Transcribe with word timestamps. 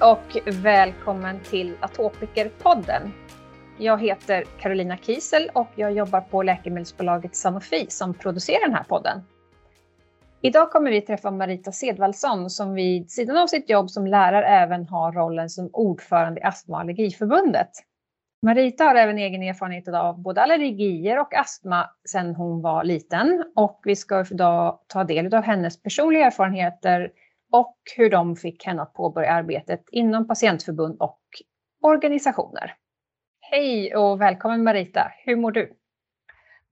Och 0.00 0.36
välkommen 0.46 1.40
till 1.40 1.76
Atopikerpodden. 1.80 3.12
Jag 3.78 4.02
heter 4.02 4.44
Carolina 4.60 4.96
Kiesel 4.96 5.50
och 5.54 5.68
jag 5.74 5.92
jobbar 5.92 6.20
på 6.20 6.42
läkemedelsbolaget 6.42 7.36
Sanofi 7.36 7.86
som 7.88 8.14
producerar 8.14 8.66
den 8.66 8.74
här 8.74 8.84
podden. 8.84 9.20
Idag 10.42 10.70
kommer 10.70 10.90
vi 10.90 11.00
träffa 11.00 11.30
Marita 11.30 11.72
Sedvalsson 11.72 12.50
som 12.50 12.74
vid 12.74 13.10
sidan 13.10 13.36
av 13.36 13.46
sitt 13.46 13.70
jobb 13.70 13.90
som 13.90 14.06
lärare 14.06 14.46
även 14.46 14.88
har 14.88 15.12
rollen 15.12 15.50
som 15.50 15.70
ordförande 15.72 16.40
i 16.40 16.44
Astma 16.44 16.76
och 16.76 16.80
allergiförbundet. 16.80 17.70
Marita 18.42 18.84
har 18.84 18.94
även 18.94 19.18
egen 19.18 19.42
erfarenhet 19.42 19.88
av 19.88 20.22
både 20.22 20.42
allergier 20.42 21.20
och 21.20 21.34
astma 21.34 21.90
sedan 22.08 22.34
hon 22.34 22.62
var 22.62 22.84
liten 22.84 23.44
och 23.56 23.80
vi 23.84 23.96
ska 23.96 24.24
idag 24.30 24.78
ta 24.86 25.04
del 25.04 25.34
av 25.34 25.42
hennes 25.42 25.82
personliga 25.82 26.26
erfarenheter 26.26 27.10
och 27.52 27.76
hur 27.96 28.10
de 28.10 28.36
fick 28.36 28.64
henne 28.66 28.82
att 28.82 28.94
påbörja 28.94 29.32
arbetet 29.32 29.84
inom 29.92 30.26
patientförbund 30.26 30.96
och 31.00 31.20
organisationer. 31.82 32.74
Hej 33.40 33.96
och 33.96 34.20
välkommen 34.20 34.64
Marita! 34.64 35.12
Hur 35.24 35.36
mår 35.36 35.52
du? 35.52 35.72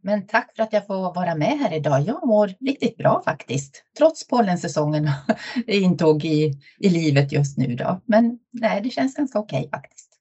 Men 0.03 0.27
tack 0.27 0.57
för 0.57 0.63
att 0.63 0.73
jag 0.73 0.87
får 0.87 1.15
vara 1.15 1.35
med 1.35 1.59
här 1.59 1.77
idag. 1.77 2.01
Jag 2.01 2.27
mår 2.27 2.49
riktigt 2.49 2.97
bra 2.97 3.23
faktiskt, 3.25 3.85
trots 3.99 4.29
pollensäsongen 4.29 5.09
intåg 5.67 6.25
i, 6.25 6.53
i 6.79 6.89
livet 6.89 7.33
just 7.33 7.59
nu. 7.59 7.75
Då. 7.75 8.01
Men 8.05 8.39
nej, 8.53 8.81
det 8.81 8.91
känns 8.91 9.15
ganska 9.15 9.39
okej 9.39 9.69
faktiskt. 9.73 10.13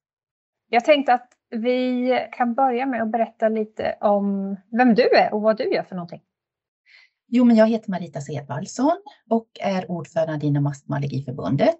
Jag 0.69 0.85
tänkte 0.85 1.13
att 1.13 1.29
vi 1.49 2.09
kan 2.31 2.53
börja 2.53 2.85
med 2.85 3.01
att 3.01 3.11
berätta 3.11 3.49
lite 3.49 3.97
om 4.01 4.57
vem 4.77 4.95
du 4.95 5.03
är 5.15 5.33
och 5.33 5.41
vad 5.41 5.57
du 5.57 5.63
gör 5.73 5.83
för 5.83 5.95
någonting. 5.95 6.21
Jo, 7.27 7.43
men 7.43 7.55
jag 7.55 7.67
heter 7.69 7.91
Marita 7.91 8.21
Sedvallsson 8.21 8.97
och 9.29 9.47
är 9.59 9.91
ordförande 9.91 10.45
inom 10.45 10.67
Astma 10.67 10.95
Allergiförbundet. 10.95 11.79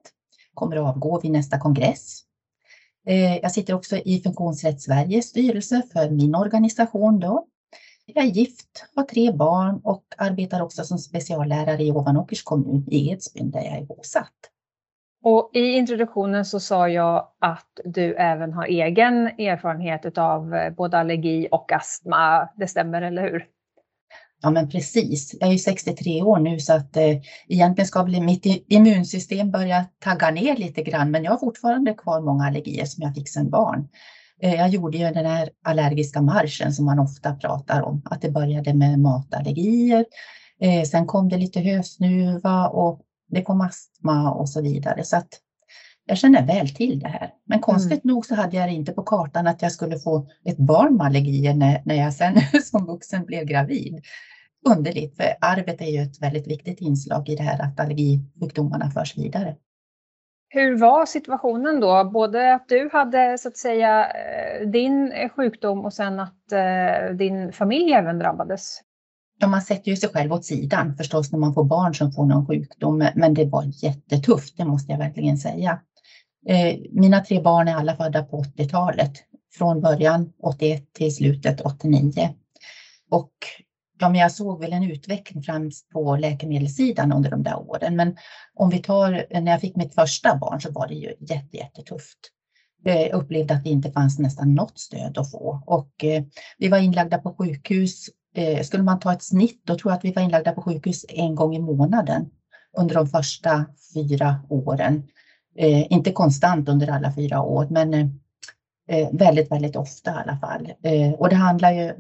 Kommer 0.54 0.76
att 0.76 0.96
avgå 0.96 1.20
vid 1.20 1.32
nästa 1.32 1.60
kongress. 1.60 2.22
Eh, 3.08 3.36
jag 3.38 3.52
sitter 3.52 3.74
också 3.74 3.98
i 3.98 4.22
Funktionsrätt 4.22 4.82
Sveriges 4.82 5.26
styrelse 5.26 5.82
för 5.94 6.10
min 6.10 6.36
organisation. 6.36 7.20
Då. 7.20 7.48
Jag 8.06 8.26
är 8.26 8.30
gift, 8.30 8.86
har 8.96 9.04
tre 9.04 9.32
barn 9.32 9.82
och 9.84 10.06
arbetar 10.18 10.62
också 10.62 10.84
som 10.84 10.98
speciallärare 10.98 11.84
i 11.84 11.92
Ovanåkers 11.92 12.44
kommun 12.44 12.88
i 12.92 13.12
Edsbyn 13.12 13.52
där 13.52 13.62
jag 13.62 13.78
är 13.78 13.86
bosatt. 13.86 14.34
Och 15.24 15.50
I 15.54 15.60
introduktionen 15.60 16.46
så 16.46 16.60
sa 16.60 16.90
jag 16.90 17.28
att 17.40 17.80
du 17.86 18.16
även 18.16 18.54
har 18.54 18.66
egen 18.66 19.28
erfarenhet 19.28 20.18
av 20.18 20.56
eh, 20.56 20.74
både 20.74 20.98
allergi 20.98 21.48
och 21.52 21.72
astma. 21.72 22.50
Det 22.56 22.68
stämmer, 22.68 23.02
eller 23.02 23.22
hur? 23.22 23.55
Ja, 24.42 24.50
men 24.50 24.70
precis. 24.70 25.36
Jag 25.40 25.48
är 25.48 25.54
ju 25.54 25.60
63 25.60 26.22
år 26.22 26.40
nu 26.40 26.60
så 26.60 26.74
att 26.74 26.98
eh, 26.98 27.18
egentligen 27.48 27.88
ska 27.88 28.04
väl 28.04 28.22
mitt 28.22 28.46
immunsystem 28.70 29.52
börja 29.52 29.86
tagga 30.04 30.32
ner 30.32 30.56
lite 30.56 30.84
grann, 30.84 31.12
men 31.12 31.24
jag 31.24 31.32
har 31.32 31.38
fortfarande 31.38 31.94
kvar 31.94 32.22
många 32.22 32.46
allergier 32.46 32.86
som 32.86 33.04
jag 33.04 33.16
fick 33.16 33.30
sedan 33.30 33.50
barn. 33.50 33.88
Eh, 34.42 34.56
jag 34.56 34.70
gjorde 34.70 34.98
ju 34.98 35.12
den 35.12 35.26
här 35.26 35.50
allergiska 35.64 36.22
marschen 36.22 36.74
som 36.74 36.86
man 36.86 37.00
ofta 37.00 37.36
pratar 37.36 37.82
om, 37.82 38.02
att 38.06 38.22
det 38.22 38.32
började 38.32 38.74
med 38.74 39.00
matallergier. 39.00 40.06
Eh, 40.62 40.84
sen 40.84 41.06
kom 41.06 41.30
det 41.30 41.38
lite 41.38 41.60
hösnuva 41.60 42.68
och 42.68 43.02
det 43.32 43.42
kom 43.42 43.62
astma 43.62 44.32
och 44.34 44.50
så 44.50 44.62
vidare. 44.62 45.04
Så 45.04 45.18
att 45.18 45.30
jag 46.06 46.18
känner 46.18 46.48
väl 46.48 46.70
till 46.70 47.00
det 47.00 47.08
här. 47.08 47.30
Men 47.46 47.60
konstigt 47.60 48.04
mm. 48.04 48.14
nog 48.16 48.26
så 48.26 48.36
hade 48.36 48.58
jag 48.58 48.70
det 48.70 48.74
inte 48.74 48.92
på 48.92 49.04
kartan 49.04 49.48
att 49.48 49.62
jag 49.62 49.72
skulle 49.72 50.00
få 50.00 50.28
ett 50.46 50.58
barn 50.58 50.96
med 50.96 51.06
allergier 51.06 51.54
när, 51.54 51.82
när 51.86 51.96
jag 51.96 52.14
sen 52.14 52.42
som 52.64 52.86
vuxen 52.86 53.26
blev 53.26 53.46
gravid. 53.46 54.06
Underligt, 54.70 55.18
för 55.18 55.26
arvet 55.42 55.82
är 55.82 55.86
ju 55.86 56.02
ett 56.02 56.22
väldigt 56.22 56.48
viktigt 56.48 56.82
inslag 56.82 57.30
i 57.30 57.36
det 57.36 57.44
här 57.44 57.62
att 57.62 57.80
allergisjukdomarna 57.80 58.92
förs 58.92 59.18
vidare. 59.18 59.56
Hur 60.50 60.78
var 60.78 61.06
situationen 61.06 61.80
då? 61.80 62.10
Både 62.14 62.56
att 62.56 62.70
du 62.70 62.90
hade 62.94 63.38
så 63.38 63.48
att 63.48 63.58
säga 63.58 64.06
eh, 64.06 64.68
din 64.68 65.14
sjukdom 65.36 65.86
och 65.86 65.94
sen 65.94 66.20
att 66.20 66.52
eh, 66.52 67.16
din 67.16 67.52
familj 67.52 67.94
även 67.94 68.20
drabbades? 68.20 68.82
Ja, 69.40 69.48
man 69.48 69.62
sätter 69.62 69.92
ju 69.92 69.96
sig 69.96 70.10
själv 70.10 70.34
åt 70.34 70.46
sidan 70.46 70.96
förstås 70.98 71.32
när 71.32 71.40
man 71.40 71.54
får 71.54 71.64
barn 71.64 71.96
som 71.96 72.12
får 72.12 72.26
någon 72.26 72.48
sjukdom, 72.48 73.08
men 73.16 73.34
det 73.34 73.46
var 73.46 73.64
jättetufft, 73.84 74.58
det 74.58 74.66
måste 74.66 74.92
jag 74.92 75.00
verkligen 75.00 75.38
säga. 75.38 75.80
Eh, 76.48 76.76
mina 76.92 77.20
tre 77.20 77.42
barn 77.42 77.68
är 77.68 77.76
alla 77.76 77.96
födda 77.96 78.24
på 78.24 78.44
80-talet, 78.44 79.12
från 79.58 79.82
början 79.82 80.34
81 80.44 80.94
till 80.94 81.16
slutet 81.16 81.62
89. 81.62 82.12
Och 83.12 83.34
ja, 84.00 84.10
men 84.10 84.22
jag 84.22 84.32
såg 84.32 84.60
väl 84.60 84.74
en 84.74 84.92
utveckling 84.92 85.44
främst 85.44 85.90
på 85.90 86.16
läkemedelssidan 86.16 87.12
under 87.12 87.32
de 87.32 87.44
där 87.44 87.70
åren. 87.70 87.96
Men 87.96 88.16
om 88.54 88.70
vi 88.70 88.78
tar 88.78 89.42
när 89.42 89.52
jag 89.52 89.62
fick 89.62 89.76
mitt 89.76 89.96
första 89.96 90.36
barn 90.36 90.62
så 90.62 90.72
var 90.72 90.88
det 90.88 90.94
ju 90.94 91.14
jätte, 91.20 91.58
jättetufft. 91.58 92.20
Jag 92.84 93.14
upplevde 93.14 93.54
att 93.54 93.64
det 93.64 93.70
inte 93.70 93.92
fanns 93.92 94.20
nästan 94.20 94.56
något 94.56 94.80
stöd 94.80 95.18
att 95.18 95.32
få 95.32 95.64
och 95.66 96.04
eh, 96.04 96.24
vi 96.58 96.68
var 96.68 96.78
inlagda 96.78 97.18
på 97.18 97.36
sjukhus. 97.38 98.10
Eh, 98.36 98.64
skulle 98.64 98.84
man 98.84 99.00
ta 99.00 99.14
ett 99.14 99.24
snitt 99.24 99.62
då 99.64 99.78
tror 99.78 99.92
jag 99.92 99.98
att 99.98 100.06
vi 100.06 100.12
var 100.12 100.22
inlagda 100.22 100.52
på 100.52 100.62
sjukhus 100.62 101.06
en 101.10 101.36
gång 101.36 101.56
i 101.56 101.60
månaden 101.60 102.30
under 102.78 102.96
de 102.96 103.08
första 103.08 103.66
fyra 103.94 104.42
åren. 104.50 105.04
Eh, 105.58 105.92
inte 105.92 106.12
konstant 106.12 106.70
under 106.70 106.88
alla 106.88 107.14
fyra 107.14 107.42
år, 107.42 107.68
men 107.70 107.94
eh, 107.94 108.08
eh 108.88 109.10
väldigt, 109.12 109.52
väldigt 109.52 109.76
ofta 109.76 110.12
i 110.12 110.14
alla 110.14 110.38
fall. 110.38 110.74
Eh, 110.84 111.12
och 111.12 111.30
det 111.30 111.36
handlar 111.36 111.72
ju 111.72 111.94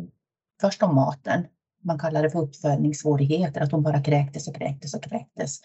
först 0.62 0.84
om 0.84 0.96
maten. 0.96 1.46
Man 1.85 2.00
kallar 2.00 2.23
det 2.23 2.29
för 2.29 2.40
uppfödningssvårigheter, 2.40 3.62
att 3.62 3.72
hon 3.72 3.84
bara 3.84 4.03
kräktes 4.03 4.47
och 4.47 4.56
kräktes 4.56 4.94
och 4.94 5.03
kräktes. 5.03 5.59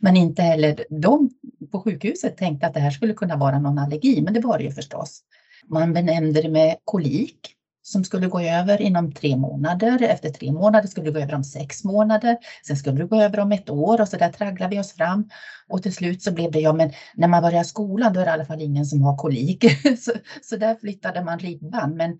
Men 0.00 0.16
inte 0.16 0.42
heller 0.42 0.84
de 0.90 1.30
på 1.72 1.80
sjukhuset 1.80 2.36
tänkte 2.36 2.66
att 2.66 2.74
det 2.74 2.80
här 2.80 2.90
skulle 2.90 3.14
kunna 3.14 3.36
vara 3.36 3.58
någon 3.58 3.78
allergi, 3.78 4.22
men 4.22 4.34
det 4.34 4.40
var 4.40 4.58
det 4.58 4.64
ju 4.64 4.70
förstås. 4.70 5.20
Man 5.68 5.92
benämnde 5.92 6.42
det 6.42 6.48
med 6.48 6.76
kolik 6.84 7.56
som 7.82 8.04
skulle 8.04 8.26
gå 8.26 8.40
över 8.40 8.82
inom 8.82 9.12
tre 9.12 9.36
månader. 9.36 10.02
Efter 10.02 10.30
tre 10.30 10.52
månader 10.52 10.88
skulle 10.88 11.06
det 11.06 11.12
gå 11.12 11.18
över 11.18 11.34
om 11.34 11.44
sex 11.44 11.84
månader. 11.84 12.36
Sen 12.66 12.76
skulle 12.76 12.98
det 12.98 13.06
gå 13.06 13.22
över 13.22 13.40
om 13.40 13.52
ett 13.52 13.70
år 13.70 14.00
och 14.00 14.08
så 14.08 14.16
där 14.16 14.32
tragglade 14.32 14.74
vi 14.74 14.80
oss 14.80 14.92
fram. 14.92 15.28
Och 15.68 15.82
till 15.82 15.94
slut 15.94 16.22
så 16.22 16.32
blev 16.32 16.50
det, 16.50 16.60
ja 16.60 16.72
men 16.72 16.92
när 17.14 17.28
man 17.28 17.42
börjar 17.42 17.64
skolan 17.64 18.12
då 18.12 18.20
är 18.20 18.24
det 18.24 18.30
i 18.30 18.34
alla 18.34 18.44
fall 18.44 18.62
ingen 18.62 18.86
som 18.86 19.02
har 19.02 19.16
kolik. 19.16 19.64
så, 19.98 20.12
så 20.42 20.56
där 20.56 20.74
flyttade 20.74 21.24
man 21.24 21.38
ribban. 21.38 21.96
Men, 21.96 22.18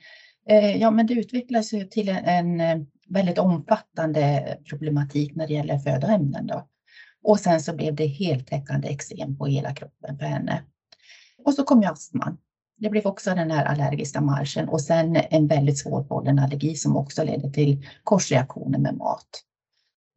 eh, 0.49 0.77
ja, 0.77 0.91
men 0.91 1.07
det 1.07 1.15
utvecklades 1.15 1.73
ju 1.73 1.85
till 1.85 2.09
en, 2.09 2.61
en, 2.61 2.87
väldigt 3.11 3.39
omfattande 3.39 4.57
problematik 4.71 5.37
när 5.37 5.47
det 5.47 5.55
gäller 5.55 5.79
födoämnen. 5.79 6.47
Då. 6.47 6.69
Och 7.25 7.41
sen 7.41 7.61
så 7.61 7.77
blev 7.77 7.95
det 7.95 8.07
heltäckande 8.07 8.89
eksem 8.89 9.37
på 9.37 9.47
hela 9.47 9.75
kroppen 9.75 10.19
för 10.19 10.27
henne. 10.27 10.63
Och 11.45 11.55
så 11.55 11.65
kom 11.65 11.83
ju 11.83 11.89
astman 11.89 12.39
det 12.81 12.91
blev 12.91 13.07
också 13.07 13.35
den 13.35 13.51
här 13.51 13.65
allergiska 13.65 14.21
marschen 14.21 14.69
och 14.69 14.81
sen 14.81 15.17
en 15.31 15.47
väldigt 15.47 15.79
svår 15.79 16.03
pollenallergi 16.05 16.75
som 16.75 16.97
också 16.97 17.25
ledde 17.25 17.53
till 17.53 17.87
korsreaktioner 18.05 18.79
med 18.79 18.95
mat. 18.95 19.29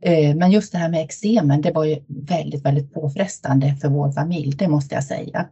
Eh, 0.04 0.36
men 0.36 0.52
just 0.52 0.72
det 0.72 0.78
här 0.78 0.90
med 0.90 1.02
eksemen, 1.04 1.62
det 1.62 1.72
var 1.72 1.86
ju 1.86 2.04
väldigt, 2.08 2.66
väldigt 2.66 2.94
påfrestande 2.94 3.76
för 3.82 3.90
vår 3.90 4.12
familj, 4.12 4.56
det 4.56 4.68
måste 4.68 4.96
jag 4.96 5.04
säga. 5.04 5.48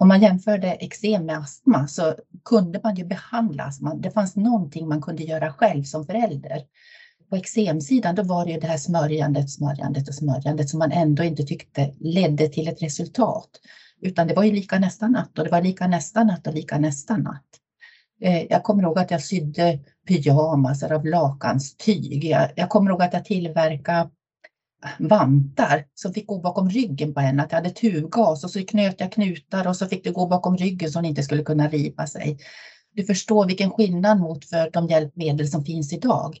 Om 0.00 0.08
man 0.08 0.22
jämförde 0.22 0.72
eksem 0.72 1.26
med 1.26 1.38
astma 1.38 1.86
så 1.86 2.14
kunde 2.44 2.80
man 2.82 2.94
ju 2.94 3.04
behandla 3.04 3.64
astma. 3.64 3.94
Det 3.94 4.10
fanns 4.10 4.36
någonting 4.36 4.88
man 4.88 5.02
kunde 5.02 5.22
göra 5.22 5.52
själv 5.52 5.82
som 5.82 6.06
förälder. 6.06 6.62
På 7.30 7.36
eksemsidan 7.36 8.14
då 8.14 8.22
var 8.22 8.44
det 8.44 8.52
ju 8.52 8.60
det 8.60 8.66
här 8.66 8.76
smörjandet, 8.76 9.50
smörjandet 9.50 10.08
och 10.08 10.14
smörjandet 10.14 10.68
som 10.68 10.78
man 10.78 10.92
ändå 10.92 11.22
inte 11.24 11.42
tyckte 11.42 11.94
ledde 12.00 12.48
till 12.48 12.68
ett 12.68 12.82
resultat. 12.82 13.48
Utan 14.00 14.26
det 14.26 14.34
var 14.34 14.44
ju 14.44 14.52
lika 14.52 14.78
nästa 14.78 15.08
natt 15.08 15.38
och 15.38 15.44
det 15.44 15.50
var 15.50 15.62
lika 15.62 15.86
nästa 15.86 16.24
natt 16.24 16.46
och 16.46 16.54
lika 16.54 16.78
nästa 16.78 17.16
natt. 17.16 17.48
Eh, 18.22 18.42
jag 18.42 18.62
kommer 18.62 18.82
ihåg 18.82 18.98
att 18.98 19.10
jag 19.10 19.22
sydde 19.22 19.78
pyjamasar 20.08 20.92
av 20.92 21.06
lakanstyg. 21.06 22.24
Jag, 22.24 22.50
jag 22.56 22.68
kommer 22.68 22.90
ihåg 22.90 23.02
att 23.02 23.12
jag 23.12 23.24
tillverkade 23.24 24.10
vantar 24.98 25.84
som 25.94 26.12
fick 26.12 26.26
gå 26.26 26.38
bakom 26.38 26.70
ryggen 26.70 27.14
på 27.14 27.20
henne. 27.20 27.42
Att 27.42 27.52
jag 27.52 27.58
hade 27.58 27.70
tuvgas 27.70 28.44
och 28.44 28.50
så 28.50 28.64
knöt 28.64 29.00
jag 29.00 29.12
knutar 29.12 29.66
och 29.66 29.76
så 29.76 29.86
fick 29.86 30.04
det 30.04 30.10
gå 30.10 30.26
bakom 30.26 30.56
ryggen 30.56 30.90
så 30.90 30.98
hon 30.98 31.04
inte 31.04 31.22
skulle 31.22 31.42
kunna 31.42 31.68
riva 31.68 32.06
sig. 32.06 32.38
Du 32.94 33.04
förstår 33.04 33.46
vilken 33.46 33.70
skillnad 33.70 34.20
mot 34.20 34.44
för 34.44 34.70
de 34.70 34.88
hjälpmedel 34.88 35.48
som 35.48 35.64
finns 35.64 35.92
idag 35.92 36.38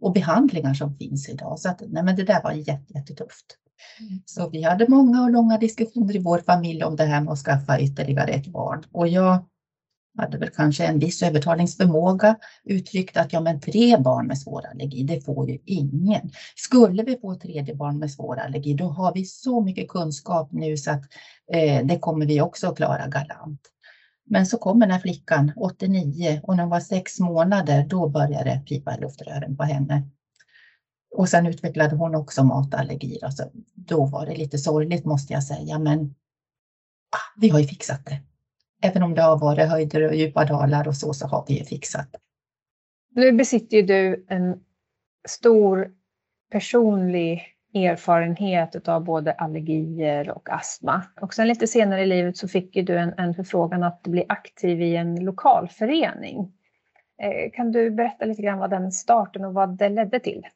och 0.00 0.12
behandlingar 0.12 0.74
som 0.74 0.96
finns 0.96 1.28
idag. 1.28 1.58
Så 1.58 1.68
att, 1.68 1.82
nej, 1.88 2.02
men 2.02 2.16
det 2.16 2.24
där 2.24 2.42
var 2.42 2.52
jättetufft. 2.52 3.56
Mm. 4.00 4.22
Så 4.24 4.50
vi 4.50 4.62
hade 4.62 4.88
många 4.88 5.22
och 5.22 5.30
långa 5.30 5.58
diskussioner 5.58 6.16
i 6.16 6.18
vår 6.18 6.38
familj 6.38 6.84
om 6.84 6.96
det 6.96 7.04
här 7.04 7.20
med 7.20 7.32
att 7.32 7.38
skaffa 7.38 7.80
ytterligare 7.80 8.30
ett 8.30 8.46
barn. 8.46 8.82
Och 8.92 9.08
jag 9.08 9.44
hade 10.16 10.38
väl 10.38 10.50
kanske 10.50 10.84
en 10.84 10.98
viss 10.98 11.22
övertalningsförmåga, 11.22 12.36
uttryckt 12.64 13.16
att 13.16 13.32
ja 13.32 13.40
men 13.40 13.60
tre 13.60 13.96
barn 13.96 14.26
med 14.26 14.38
svår 14.38 14.66
allergi, 14.66 15.02
det 15.02 15.20
får 15.20 15.50
ju 15.50 15.58
ingen. 15.64 16.30
Skulle 16.56 17.02
vi 17.02 17.18
få 17.18 17.32
ett 17.32 17.40
tredje 17.40 17.74
barn 17.74 17.98
med 17.98 18.10
svår 18.10 18.38
allergi, 18.38 18.74
då 18.74 18.88
har 18.88 19.14
vi 19.14 19.24
så 19.24 19.60
mycket 19.60 19.88
kunskap 19.88 20.52
nu 20.52 20.76
så 20.76 20.90
att 20.90 21.02
eh, 21.52 21.86
det 21.86 21.98
kommer 21.98 22.26
vi 22.26 22.40
också 22.40 22.68
att 22.68 22.76
klara 22.76 23.06
galant. 23.06 23.60
Men 24.28 24.46
så 24.46 24.58
kommer 24.58 24.86
den 24.86 24.92
här 24.92 25.00
flickan, 25.00 25.52
89, 25.56 26.40
och 26.42 26.56
när 26.56 26.62
hon 26.62 26.70
var 26.70 26.80
sex 26.80 27.20
månader, 27.20 27.86
då 27.88 28.08
började 28.08 28.50
det 28.50 28.62
pipa 28.66 28.96
i 28.96 29.00
luftrören 29.00 29.56
på 29.56 29.62
henne. 29.62 30.02
Och 31.14 31.28
sen 31.28 31.46
utvecklade 31.46 31.96
hon 31.96 32.14
också 32.14 32.44
matallergi. 32.44 33.18
Alltså, 33.22 33.50
då 33.74 34.06
var 34.06 34.26
det 34.26 34.36
lite 34.36 34.58
sorgligt 34.58 35.04
måste 35.04 35.32
jag 35.32 35.44
säga, 35.44 35.78
men 35.78 36.14
ah, 37.10 37.40
vi 37.40 37.48
har 37.48 37.58
ju 37.58 37.66
fixat 37.66 38.06
det. 38.06 38.20
Även 38.82 39.02
om 39.02 39.14
det 39.14 39.22
har 39.22 39.38
varit 39.38 39.68
höjder 39.68 40.08
och 40.08 40.14
djupa 40.14 40.44
dalar 40.44 40.88
och 40.88 40.96
så, 40.96 41.12
så 41.12 41.26
har 41.26 41.44
vi 41.48 41.58
ju 41.58 41.64
fixat 41.64 42.12
det. 42.12 42.18
Nu 43.20 43.32
besitter 43.32 43.76
ju 43.76 43.82
du 43.82 44.26
en 44.28 44.60
stor 45.28 45.90
personlig 46.50 47.42
erfarenhet 47.74 48.88
av 48.88 49.04
både 49.04 49.32
allergier 49.32 50.30
och 50.30 50.52
astma. 50.52 51.02
Och 51.20 51.34
sen 51.34 51.48
lite 51.48 51.66
senare 51.66 52.02
i 52.02 52.06
livet 52.06 52.36
så 52.36 52.48
fick 52.48 52.76
ju 52.76 52.82
du 52.82 52.98
en, 52.98 53.14
en 53.16 53.34
förfrågan 53.34 53.82
att 53.82 54.02
bli 54.02 54.24
aktiv 54.28 54.82
i 54.82 54.96
en 54.96 55.24
lokalförening. 55.24 56.52
Eh, 57.22 57.50
kan 57.52 57.72
du 57.72 57.90
berätta 57.90 58.24
lite 58.24 58.42
grann 58.42 58.58
vad 58.58 58.70
den 58.70 58.92
starten 58.92 59.44
och 59.44 59.54
vad 59.54 59.78
det 59.78 59.88
ledde 59.88 60.20
till? 60.20 60.46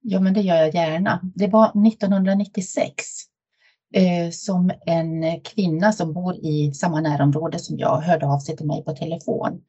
Ja, 0.00 0.20
men 0.20 0.34
det 0.34 0.40
gör 0.40 0.56
jag 0.56 0.74
gärna. 0.74 1.20
Det 1.34 1.46
var 1.46 1.86
1996 1.88 2.88
eh, 2.88 3.02
Eh, 3.92 4.30
som 4.30 4.72
en 4.86 5.40
kvinna 5.40 5.92
som 5.92 6.12
bor 6.12 6.34
i 6.34 6.72
samma 6.74 7.00
närområde 7.00 7.58
som 7.58 7.78
jag 7.78 8.00
hörde 8.00 8.26
av 8.26 8.38
sig 8.38 8.56
till 8.56 8.66
mig 8.66 8.84
på 8.84 8.92
telefon 8.92 9.60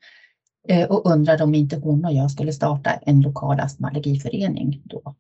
eh, 0.68 0.92
och 0.92 1.12
undrade 1.12 1.44
om 1.44 1.56
inte 1.56 1.75
hon 1.75 2.06
och 2.06 2.14
jag 2.14 2.31
skulle 2.31 2.54
starta 2.54 2.90
en 2.92 3.22
lokal 3.22 3.60
astmaallergiförening 3.60 4.81
då. 4.86 5.16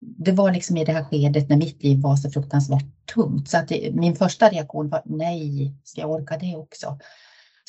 Det 0.00 0.32
var 0.32 0.52
liksom 0.52 0.76
i 0.76 0.84
det 0.84 0.92
här 0.92 1.04
skedet 1.04 1.48
när 1.48 1.56
mitt 1.56 1.82
liv 1.82 2.00
var 2.00 2.16
så 2.16 2.30
fruktansvärt 2.30 3.06
tungt 3.14 3.48
så 3.50 3.58
att 3.58 3.68
det, 3.68 3.90
min 3.94 4.16
första 4.16 4.48
reaktion 4.48 4.88
var 4.88 5.02
nej, 5.04 5.74
ska 5.84 6.00
jag 6.00 6.10
orka 6.10 6.36
det 6.36 6.56
också? 6.56 6.98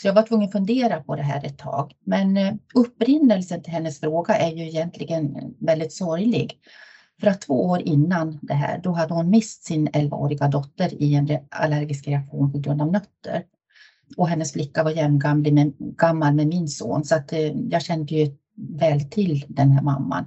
Så 0.01 0.07
jag 0.07 0.13
var 0.13 0.23
tvungen 0.23 0.47
att 0.47 0.51
fundera 0.51 1.03
på 1.03 1.15
det 1.15 1.21
här 1.21 1.45
ett 1.45 1.57
tag. 1.57 1.93
Men 2.05 2.37
eh, 2.37 2.53
upprinnelsen 2.75 3.63
till 3.63 3.73
hennes 3.73 3.99
fråga 3.99 4.35
är 4.35 4.51
ju 4.51 4.67
egentligen 4.67 5.55
väldigt 5.59 5.93
sorglig. 5.93 6.59
För 7.19 7.27
att 7.27 7.41
två 7.41 7.65
år 7.65 7.81
innan 7.81 8.39
det 8.41 8.53
här, 8.53 8.79
då 8.83 8.91
hade 8.91 9.13
hon 9.13 9.29
mist 9.29 9.63
sin 9.63 9.89
11-åriga 9.89 10.47
dotter 10.47 11.01
i 11.03 11.15
en 11.15 11.39
allergisk 11.51 12.07
reaktion 12.07 12.51
på 12.51 12.59
grund 12.59 12.81
av 12.81 12.91
nötter. 12.91 13.43
Och 14.17 14.27
hennes 14.27 14.53
flicka 14.53 14.83
var 14.83 14.91
jämngammal 14.91 15.53
med, 15.53 15.73
gammal 15.77 16.33
med 16.33 16.47
min 16.47 16.67
son, 16.67 17.03
så 17.03 17.15
att 17.15 17.33
eh, 17.33 17.51
jag 17.69 17.81
kände 17.81 18.15
ju 18.15 18.37
väl 18.79 19.01
till 19.01 19.45
den 19.47 19.71
här 19.71 19.81
mamman. 19.81 20.25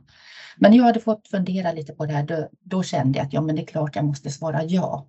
Men 0.57 0.75
jag 0.75 0.85
hade 0.85 1.01
fått 1.01 1.29
fundera 1.29 1.73
lite 1.73 1.93
på 1.93 2.07
det 2.07 2.13
här, 2.13 2.23
då, 2.23 2.49
då 2.65 2.83
kände 2.83 3.19
jag 3.19 3.27
att 3.27 3.33
ja, 3.33 3.41
men 3.41 3.57
det 3.57 3.63
är 3.63 3.67
klart 3.67 3.97
jag 3.97 4.05
måste 4.05 4.31
svara 4.31 4.65
ja. 4.65 5.07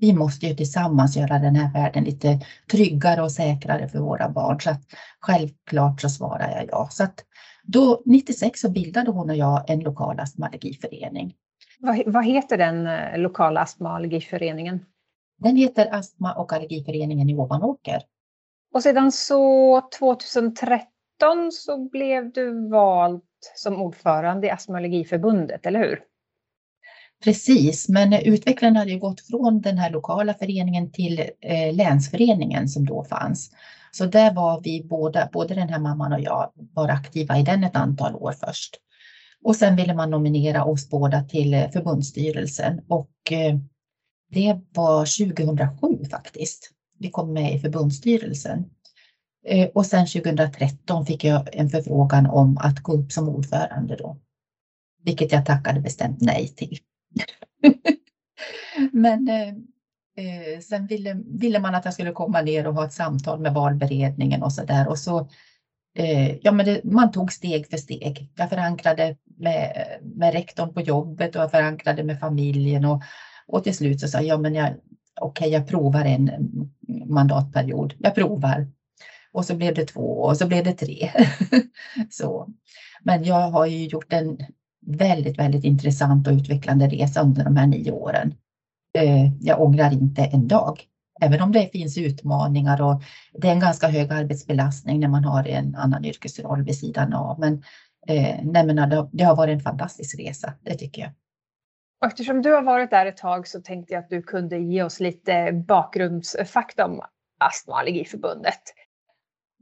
Vi 0.00 0.12
måste 0.12 0.46
ju 0.46 0.54
tillsammans 0.54 1.16
göra 1.16 1.38
den 1.38 1.56
här 1.56 1.72
världen 1.72 2.04
lite 2.04 2.40
tryggare 2.70 3.22
och 3.22 3.32
säkrare 3.32 3.88
för 3.88 3.98
våra 3.98 4.28
barn. 4.28 4.60
Så 4.60 4.70
att 4.70 4.82
självklart 5.20 6.00
så 6.00 6.08
svarar 6.08 6.50
jag 6.50 6.68
ja. 6.70 6.88
Så 6.90 7.04
att 7.04 7.24
då 7.62 8.02
96 8.06 8.60
så 8.60 8.70
bildade 8.70 9.10
hon 9.10 9.30
och 9.30 9.36
jag 9.36 9.70
en 9.70 9.80
lokal 9.80 10.20
astmaallergiförening. 10.20 11.34
Vad, 11.78 12.02
vad 12.06 12.24
heter 12.24 12.58
den 12.58 12.86
eh, 12.86 13.18
lokala 13.18 13.60
astmaallergiföreningen? 13.60 14.84
Den 15.38 15.56
heter 15.56 15.94
Astma 15.94 16.34
och 16.34 16.52
allergiföreningen 16.52 17.30
i 17.30 17.34
Ovanåker. 17.34 18.02
Och 18.74 18.82
sedan 18.82 19.12
så 19.12 19.80
2013 19.98 20.82
så 21.52 21.88
blev 21.88 22.32
du 22.32 22.68
vald 22.68 23.22
som 23.56 23.82
ordförande 23.82 24.46
i 24.46 24.50
Astma 24.50 24.72
och 24.72 24.78
allergiförbundet, 24.78 25.66
eller 25.66 25.80
hur? 25.80 26.00
Precis, 27.24 27.88
men 27.88 28.12
utvecklingen 28.12 28.76
hade 28.76 28.90
ju 28.90 28.98
gått 28.98 29.20
från 29.20 29.60
den 29.60 29.78
här 29.78 29.90
lokala 29.90 30.34
föreningen 30.34 30.90
till 30.90 31.20
eh, 31.40 31.74
länsföreningen 31.74 32.68
som 32.68 32.86
då 32.86 33.04
fanns. 33.04 33.50
Så 33.90 34.06
där 34.06 34.34
var 34.34 34.60
vi 34.60 34.84
båda, 34.84 35.28
både 35.32 35.54
den 35.54 35.68
här 35.68 35.78
mamman 35.78 36.12
och 36.12 36.20
jag, 36.20 36.52
var 36.72 36.88
aktiva 36.88 37.38
i 37.38 37.42
den 37.42 37.64
ett 37.64 37.76
antal 37.76 38.14
år 38.14 38.32
först. 38.32 38.76
Och 39.44 39.56
sen 39.56 39.76
ville 39.76 39.94
man 39.94 40.10
nominera 40.10 40.64
oss 40.64 40.90
båda 40.90 41.22
till 41.22 41.54
eh, 41.54 41.70
förbundsstyrelsen 41.70 42.80
och 42.88 43.32
eh, 43.32 43.58
det 44.30 44.60
var 44.74 45.26
2007 45.26 46.04
faktiskt. 46.10 46.70
Vi 46.98 47.10
kom 47.10 47.32
med 47.32 47.54
i 47.54 47.58
förbundsstyrelsen. 47.58 48.64
Eh, 49.46 49.68
och 49.68 49.86
sen 49.86 50.06
2013 50.06 51.06
fick 51.06 51.24
jag 51.24 51.48
en 51.52 51.70
förfrågan 51.70 52.26
om 52.26 52.58
att 52.58 52.80
gå 52.80 52.92
upp 52.92 53.12
som 53.12 53.28
ordförande 53.28 53.96
då. 53.96 54.16
Vilket 55.04 55.32
jag 55.32 55.46
tackade 55.46 55.80
bestämt 55.80 56.20
nej 56.20 56.48
till. 56.48 56.78
Men 58.92 59.28
eh, 59.28 59.48
eh, 60.16 60.60
sen 60.60 60.86
ville, 60.86 61.20
ville 61.26 61.60
man 61.60 61.74
att 61.74 61.84
jag 61.84 61.94
skulle 61.94 62.12
komma 62.12 62.42
ner 62.42 62.66
och 62.66 62.74
ha 62.74 62.84
ett 62.84 62.92
samtal 62.92 63.40
med 63.40 63.54
valberedningen 63.54 64.42
och 64.42 64.52
så 64.52 64.64
där. 64.64 64.88
Och 64.88 64.98
så, 64.98 65.28
eh, 65.98 66.36
ja, 66.36 66.52
men 66.52 66.66
det, 66.66 66.84
man 66.84 67.12
tog 67.12 67.32
steg 67.32 67.70
för 67.70 67.76
steg. 67.76 68.30
Jag 68.34 68.50
förankrade 68.50 69.16
med, 69.38 69.86
med 70.02 70.32
rektorn 70.32 70.74
på 70.74 70.80
jobbet 70.80 71.36
och 71.36 71.42
jag 71.42 71.50
förankrade 71.50 72.04
med 72.04 72.20
familjen 72.20 72.84
och, 72.84 73.02
och 73.46 73.64
till 73.64 73.76
slut 73.76 74.00
så 74.00 74.08
sa 74.08 74.20
jag, 74.20 74.40
men 74.40 74.54
jag, 74.54 74.68
okej, 75.20 75.46
okay, 75.46 75.48
jag 75.48 75.68
provar 75.68 76.04
en 76.04 76.30
mandatperiod. 77.06 77.94
Jag 77.98 78.14
provar. 78.14 78.66
Och 79.32 79.44
så 79.44 79.54
blev 79.54 79.74
det 79.74 79.86
två 79.86 80.22
och 80.22 80.36
så 80.36 80.46
blev 80.46 80.64
det 80.64 80.72
tre. 80.72 81.10
så. 82.10 82.48
Men 83.02 83.24
jag 83.24 83.50
har 83.50 83.66
ju 83.66 83.86
gjort 83.86 84.12
en 84.12 84.38
väldigt, 84.86 85.38
väldigt 85.38 85.64
intressant 85.64 86.26
och 86.26 86.32
utvecklande 86.32 86.88
resa 86.88 87.22
under 87.22 87.44
de 87.44 87.56
här 87.56 87.66
nio 87.66 87.90
åren 87.90 88.34
eh, 88.98 89.32
jag 89.40 89.60
ångrar 89.60 89.92
inte 89.92 90.22
en 90.22 90.48
dag. 90.48 90.88
Även 91.20 91.40
om 91.40 91.52
det 91.52 91.72
finns 91.72 91.98
utmaningar 91.98 92.82
och 92.82 93.02
det 93.32 93.48
är 93.48 93.52
en 93.52 93.60
ganska 93.60 93.88
hög 93.88 94.12
arbetsbelastning 94.12 95.00
när 95.00 95.08
man 95.08 95.24
har 95.24 95.48
en 95.48 95.74
annan 95.74 96.04
yrkesroll 96.04 96.62
vid 96.62 96.78
sidan 96.78 97.12
av. 97.12 97.40
Men, 97.40 97.52
eh, 98.08 98.38
nej, 98.42 98.66
men 98.66 99.08
det, 99.12 99.24
har 99.24 99.36
varit 99.36 99.52
en 99.52 99.60
fantastisk 99.60 100.20
resa, 100.20 100.52
det 100.62 100.74
tycker 100.74 101.02
jag. 101.02 101.10
Och 102.00 102.06
eftersom 102.06 102.42
du 102.42 102.52
har 102.52 102.62
varit 102.62 102.90
där 102.90 103.06
ett 103.06 103.16
tag 103.16 103.48
så 103.48 103.60
tänkte 103.60 103.94
jag 103.94 104.02
att 104.02 104.10
du 104.10 104.22
kunde 104.22 104.58
ge 104.58 104.82
oss 104.82 105.00
lite 105.00 105.52
bakgrundsfakta 105.52 106.84
om 106.84 107.00
Astma 107.40 107.72
och 107.72 107.80
allergiförbundet. 107.80 108.62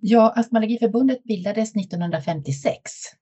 Ja, 0.01 0.33
Astma 0.37 0.59
och 0.59 0.63
allergiförbundet 0.63 1.25
bildades 1.25 1.77
1956 1.77 2.75
eh, 2.75 3.20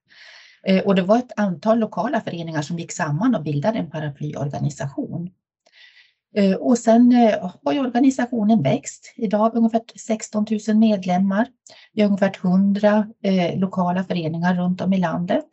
Eh, 0.63 0.83
och 0.87 0.95
det 0.95 1.03
var 1.03 1.19
ett 1.19 1.33
antal 1.39 1.79
lokala 1.79 2.21
föreningar 2.21 2.63
som 2.63 2.79
gick 2.79 2.93
samman 2.93 3.35
och 3.35 3.43
bildade 3.43 3.79
en 3.79 3.91
paraplyorganisation. 3.91 5.31
Eh, 6.35 6.55
och 6.55 6.79
sen 6.79 7.13
eh, 7.13 7.53
har 7.65 7.73
ju 7.73 7.81
organisationen 7.81 8.63
växt. 8.63 9.15
Idag 9.17 9.39
har 9.39 9.51
vi 9.51 9.59
ungefär 9.59 9.83
16 10.07 10.47
000 10.69 10.77
medlemmar. 10.77 11.47
Vi 11.93 12.03
har 12.03 12.09
ungefär 12.09 12.37
100 12.43 13.07
lokala 13.55 14.05
föreningar 14.05 14.55
runt 14.55 14.81
om 14.81 14.93
i 14.93 14.99
landet. 14.99 15.45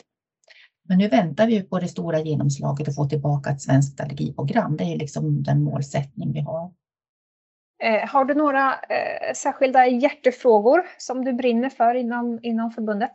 Men 0.87 0.97
nu 0.97 1.07
väntar 1.07 1.47
vi 1.47 1.61
på 1.63 1.79
det 1.79 1.87
stora 1.87 2.19
genomslaget 2.19 2.87
och 2.87 2.95
få 2.95 3.05
tillbaka 3.05 3.49
ett 3.49 3.61
svenskt 3.61 4.01
allergiprogram. 4.01 4.77
Det 4.77 4.83
är 4.83 4.97
liksom 4.97 5.43
den 5.43 5.63
målsättning 5.63 6.33
vi 6.33 6.39
har. 6.39 6.71
Har 8.07 8.25
du 8.25 8.33
några 8.33 8.75
särskilda 9.35 9.87
hjärtefrågor 9.87 10.81
som 10.97 11.25
du 11.25 11.33
brinner 11.33 11.69
för 11.69 11.95
inom, 11.95 12.39
inom 12.41 12.71
förbundet? 12.71 13.11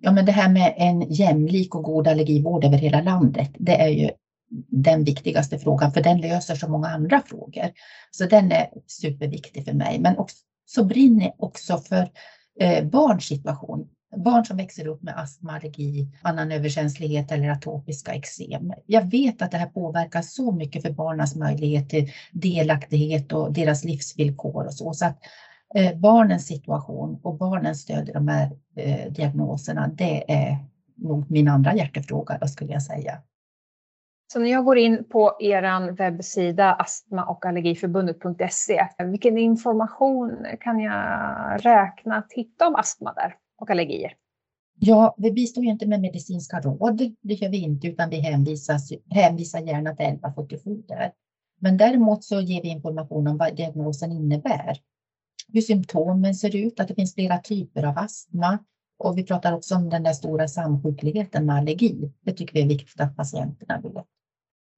Ja, 0.00 0.12
men 0.12 0.24
det 0.24 0.32
här 0.32 0.48
med 0.48 0.74
en 0.76 1.12
jämlik 1.12 1.74
och 1.74 1.82
god 1.82 2.08
allergivård 2.08 2.64
över 2.64 2.78
hela 2.78 3.00
landet, 3.00 3.50
det 3.58 3.80
är 3.80 3.88
ju 3.88 4.10
den 4.68 5.04
viktigaste 5.04 5.58
frågan, 5.58 5.92
för 5.92 6.02
den 6.02 6.20
löser 6.20 6.54
så 6.54 6.68
många 6.68 6.88
andra 6.88 7.22
frågor. 7.26 7.70
Så 8.10 8.26
den 8.26 8.52
är 8.52 8.68
superviktig 8.86 9.64
för 9.64 9.72
mig. 9.72 9.98
Men 9.98 10.18
också, 10.18 10.36
så 10.66 10.84
brinner 10.84 11.24
jag 11.24 11.34
också 11.38 11.78
för 11.78 12.10
eh, 12.60 12.84
barns 12.84 13.24
situation. 13.24 13.88
Barn 14.16 14.44
som 14.44 14.56
växer 14.56 14.86
upp 14.86 15.02
med 15.02 15.18
astma, 15.18 15.52
allergi, 15.52 16.08
annan 16.22 16.52
överkänslighet 16.52 17.32
eller 17.32 17.48
atopiska 17.48 18.12
eksem. 18.12 18.72
Jag 18.86 19.10
vet 19.10 19.42
att 19.42 19.50
det 19.50 19.58
här 19.58 19.66
påverkar 19.66 20.22
så 20.22 20.52
mycket 20.52 20.82
för 20.82 20.90
barnens 20.90 21.36
möjlighet 21.36 21.90
till 21.90 22.10
delaktighet 22.32 23.32
och 23.32 23.52
deras 23.52 23.84
livsvillkor 23.84 24.66
och 24.66 24.74
så. 24.74 24.92
så 24.92 25.04
att, 25.04 25.18
barnens 25.96 26.46
situation 26.46 27.20
och 27.22 27.38
barnens 27.38 27.80
stöd 27.80 28.08
i 28.08 28.12
de 28.12 28.28
här 28.28 28.50
eh, 28.76 29.12
diagnoserna, 29.12 29.88
det 29.88 30.32
är 30.32 30.56
nog 30.96 31.30
min 31.30 31.48
andra 31.48 31.74
hjärtefråga, 31.74 32.46
skulle 32.46 32.72
jag 32.72 32.82
säga. 32.82 33.22
Så 34.32 34.38
när 34.38 34.50
jag 34.50 34.64
går 34.64 34.78
in 34.78 35.04
på 35.04 35.36
er 35.40 35.92
webbsida 35.92 36.72
astma 36.72 37.24
och 37.24 37.46
allergiförbundet.se, 37.46 38.88
vilken 38.98 39.38
information 39.38 40.46
kan 40.60 40.80
jag 40.80 41.66
räkna 41.66 42.16
att 42.16 42.32
hitta 42.32 42.68
om 42.68 42.74
astma 42.74 43.12
där 43.12 43.34
och 43.58 43.70
allergier? 43.70 44.12
Ja, 44.80 45.14
vi 45.18 45.32
bistår 45.32 45.64
ju 45.64 45.70
inte 45.70 45.86
med 45.86 46.00
medicinska 46.00 46.60
råd, 46.60 47.16
det 47.20 47.34
gör 47.34 47.50
vi 47.50 47.62
inte, 47.62 47.86
utan 47.86 48.10
vi 48.10 48.20
hänvisas, 48.20 48.92
hänvisar 49.10 49.60
gärna 49.60 49.96
till 49.96 50.06
1177 50.06 50.82
där. 50.88 51.12
Men 51.60 51.76
däremot 51.76 52.24
så 52.24 52.40
ger 52.40 52.62
vi 52.62 52.68
information 52.68 53.26
om 53.26 53.36
vad 53.36 53.56
diagnosen 53.56 54.12
innebär, 54.12 54.78
hur 55.52 55.60
symptomen 55.60 56.34
ser 56.34 56.56
ut, 56.56 56.80
att 56.80 56.88
det 56.88 56.94
finns 56.94 57.14
flera 57.14 57.38
typer 57.38 57.82
av 57.82 57.98
astma, 57.98 58.58
och 58.98 59.18
vi 59.18 59.24
pratar 59.24 59.52
också 59.52 59.74
om 59.74 59.88
den 59.90 60.02
där 60.02 60.12
stora 60.12 60.48
samsjukligheten 60.48 61.46
med 61.46 61.56
allergi. 61.56 62.12
Det 62.24 62.32
tycker 62.32 62.54
vi 62.54 62.62
är 62.62 62.68
viktigt 62.68 63.00
att 63.00 63.16
patienterna 63.16 63.80
vet. 63.80 64.04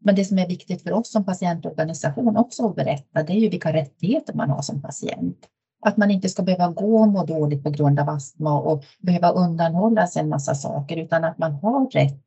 Men 0.04 0.14
det 0.14 0.24
som 0.24 0.38
är 0.38 0.48
viktigt 0.48 0.82
för 0.82 0.92
oss 0.92 1.12
som 1.12 1.24
patientorganisation 1.24 2.36
också 2.36 2.68
att 2.68 2.76
berätta, 2.76 3.22
det 3.22 3.32
är 3.32 3.40
ju 3.40 3.48
vilka 3.48 3.72
rättigheter 3.72 4.34
man 4.34 4.50
har 4.50 4.62
som 4.62 4.82
patient. 4.82 5.46
Att 5.82 5.96
man 5.96 6.10
inte 6.10 6.28
ska 6.28 6.42
behöva 6.42 6.68
gå 6.68 7.00
och 7.00 7.08
må 7.08 7.24
dåligt 7.24 7.62
på 7.62 7.70
grund 7.70 8.00
av 8.00 8.08
astma 8.08 8.60
och 8.60 8.84
behöva 8.98 9.30
undanhålla 9.30 10.06
sig 10.06 10.22
en 10.22 10.28
massa 10.28 10.54
saker, 10.54 10.96
utan 10.96 11.24
att 11.24 11.38
man 11.38 11.52
har 11.52 11.90
rätt 11.90 12.24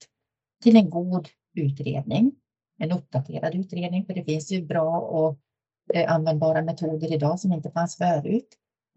till 0.63 0.75
en 0.75 0.89
god 0.89 1.27
utredning, 1.55 2.31
en 2.79 2.91
uppdaterad 2.91 3.55
utredning, 3.55 4.05
för 4.05 4.13
det 4.13 4.23
finns 4.23 4.51
ju 4.51 4.65
bra 4.65 5.00
och 5.00 5.39
Eh, 5.93 6.13
användbara 6.13 6.61
metoder 6.61 7.13
idag 7.13 7.39
som 7.39 7.53
inte 7.53 7.71
fanns 7.71 7.97
förut. 7.97 8.47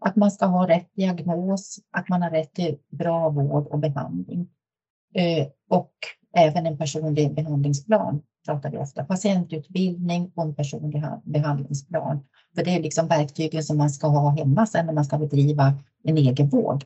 Att 0.05 0.15
man 0.15 0.31
ska 0.31 0.45
ha 0.45 0.67
rätt 0.67 0.95
diagnos, 0.95 1.79
att 1.91 2.09
man 2.09 2.21
har 2.21 2.29
rätt 2.29 2.53
till 2.53 2.77
bra 2.89 3.29
vård 3.29 3.67
och 3.67 3.79
behandling. 3.79 4.49
Eh, 5.15 5.47
och 5.69 5.93
även 6.37 6.65
en 6.65 6.77
personlig 6.77 7.35
behandlingsplan 7.35 8.21
pratar 8.45 8.71
vi 8.71 8.77
ofta. 8.77 9.03
Patientutbildning 9.03 10.31
och 10.35 10.43
en 10.43 10.55
personlig 10.55 11.03
behandlingsplan. 11.23 12.19
För 12.55 12.63
det 12.63 12.75
är 12.75 12.81
liksom 12.81 13.07
verktygen 13.07 13.63
som 13.63 13.77
man 13.77 13.89
ska 13.89 14.07
ha 14.07 14.29
hemma 14.29 14.65
sen 14.65 14.85
när 14.85 14.93
man 14.93 15.05
ska 15.05 15.17
bedriva 15.17 15.73
en 16.03 16.17
egen 16.17 16.49
vård. 16.49 16.85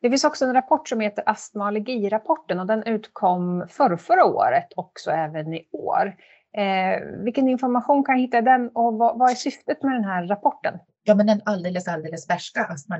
Det 0.00 0.10
finns 0.10 0.24
också 0.24 0.44
en 0.44 0.52
rapport 0.52 0.88
som 0.88 1.00
heter 1.00 1.24
Astma 1.26 1.64
och 1.64 1.68
allergirapporten 1.68 2.60
och 2.60 2.66
den 2.66 2.82
utkom 2.82 3.66
förra 3.68 4.24
året 4.24 4.68
också 4.76 5.10
även 5.10 5.54
i 5.54 5.68
år. 5.72 6.16
Eh, 6.56 7.22
vilken 7.24 7.48
information 7.48 8.04
kan 8.04 8.14
jag 8.14 8.22
hitta 8.22 8.38
i 8.38 8.42
den 8.42 8.68
och 8.68 8.98
vad, 8.98 9.18
vad, 9.18 9.30
är 9.30 9.34
syftet 9.34 9.82
med 9.82 9.94
den 9.94 10.04
här 10.04 10.26
rapporten? 10.26 10.78
Ja, 11.02 11.14
men 11.14 11.26
den 11.26 11.40
alldeles, 11.44 11.88
alldeles 11.88 12.26
färska 12.26 12.64
astma 12.64 12.98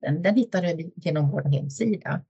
den 0.00 0.34
hittar 0.34 0.62
du 0.62 0.90
genom 0.96 1.30
vår 1.30 1.42
hemsida. 1.42 2.20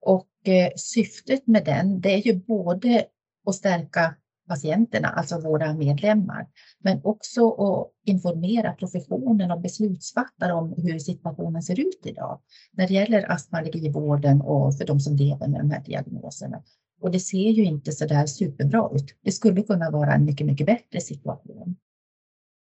Och 0.00 0.28
eh, 0.44 0.70
syftet 0.76 1.46
med 1.46 1.64
den, 1.64 2.00
det 2.00 2.14
är 2.14 2.26
ju 2.26 2.34
både 2.34 3.04
att 3.46 3.54
stärka 3.54 4.14
patienterna, 4.48 5.08
alltså 5.08 5.40
våra 5.40 5.74
medlemmar, 5.74 6.46
men 6.78 7.00
också 7.04 7.50
att 7.50 7.92
informera 8.04 8.72
professionen 8.72 9.50
och 9.50 9.60
beslutsfattare 9.60 10.52
om 10.52 10.74
hur 10.76 10.98
situationen 10.98 11.62
ser 11.62 11.80
ut 11.80 12.00
idag 12.04 12.40
när 12.72 12.88
det 12.88 12.94
gäller 12.94 13.32
astmaallergivården 13.32 14.40
och 14.40 14.78
för 14.78 14.86
de 14.86 15.00
som 15.00 15.16
lever 15.16 15.48
med 15.48 15.60
de 15.60 15.70
här 15.70 15.84
diagnoserna. 15.84 16.62
Och 17.00 17.10
det 17.10 17.20
ser 17.20 17.50
ju 17.50 17.64
inte 17.64 17.92
så 17.92 18.06
där 18.06 18.26
superbra 18.26 18.90
ut. 18.94 19.14
Det 19.24 19.32
skulle 19.32 19.62
kunna 19.62 19.90
vara 19.90 20.12
en 20.12 20.24
mycket, 20.24 20.46
mycket 20.46 20.66
bättre 20.66 21.00
situation. 21.00 21.76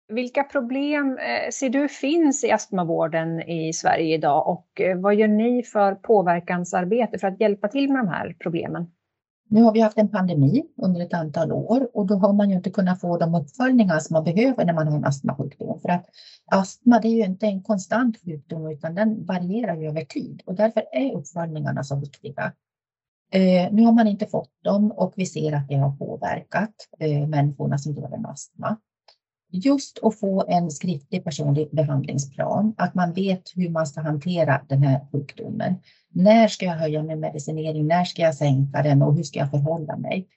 Vilka 0.08 0.44
problem 0.44 1.18
eh, 1.18 1.50
ser 1.52 1.70
du 1.70 1.88
finns 1.88 2.44
i 2.44 2.50
astmavården 2.50 3.40
i 3.42 3.72
Sverige 3.72 4.14
idag 4.14 4.48
och 4.48 4.80
eh, 4.80 4.98
vad 4.98 5.14
gör 5.14 5.28
ni 5.28 5.62
för 5.62 5.94
påverkansarbete 5.94 7.18
för 7.18 7.28
att 7.28 7.40
hjälpa 7.40 7.68
till 7.68 7.92
med 7.92 8.04
de 8.04 8.08
här 8.08 8.36
problemen? 8.38 8.86
Nu 9.48 9.62
har 9.62 9.72
vi 9.72 9.80
haft 9.80 9.98
en 9.98 10.08
pandemi 10.08 10.64
under 10.76 11.00
ett 11.00 11.14
antal 11.14 11.52
år 11.52 11.96
och 11.96 12.06
då 12.06 12.14
har 12.14 12.32
man 12.32 12.50
ju 12.50 12.56
inte 12.56 12.70
kunnat 12.70 13.00
få 13.00 13.18
de 13.18 13.34
uppföljningar 13.34 13.98
som 13.98 14.14
man 14.14 14.24
behöver 14.24 14.64
när 14.64 14.72
man 14.72 14.88
har 14.88 14.96
en 14.96 15.04
astmasjukdom. 15.04 15.80
För 15.80 15.88
att 15.88 16.06
astma 16.46 17.00
det 17.00 17.08
är 17.08 17.16
ju 17.16 17.24
inte 17.24 17.46
en 17.46 17.62
konstant 17.62 18.16
sjukdom 18.24 18.66
utan 18.66 18.94
den 18.94 19.24
varierar 19.26 19.76
ju 19.76 19.88
över 19.88 20.04
tid 20.04 20.42
och 20.46 20.54
därför 20.54 20.82
är 20.92 21.16
uppföljningarna 21.16 21.84
så 21.84 21.96
viktiga. 21.96 22.52
Eh, 23.34 23.72
nu 23.72 23.84
har 23.84 23.92
man 23.92 24.06
inte 24.06 24.26
fått 24.26 24.50
dem 24.64 24.92
och 24.92 25.12
vi 25.16 25.26
ser 25.26 25.52
att 25.52 25.68
det 25.68 25.74
har 25.74 25.90
påverkat 25.90 26.74
eh, 26.98 27.26
människorna 27.26 27.78
som 27.78 27.94
lever 27.94 28.18
med 28.18 28.30
astma. 28.30 28.76
Just 29.50 29.98
att 30.02 30.18
få 30.20 30.44
en 30.48 30.70
skriftlig 30.70 31.24
personlig 31.24 31.68
behandlingsplan, 31.72 32.74
att 32.78 32.94
man 32.94 33.12
vet 33.12 33.42
hur 33.54 33.70
man 33.70 33.86
ska 33.86 34.00
hantera 34.00 34.60
den 34.68 34.82
här 34.82 35.06
sjukdomen. 35.12 35.74
När 36.10 36.48
ska 36.48 36.66
jag 36.66 36.72
höja 36.74 37.02
min 37.02 37.20
medicinering? 37.20 37.86
När 37.86 38.04
ska 38.04 38.22
jag 38.22 38.34
sänka 38.34 38.82
den 38.82 39.02
och 39.02 39.16
hur 39.16 39.22
ska 39.22 39.38
jag 39.38 39.50
förhålla 39.50 39.96
mig? 39.96 40.28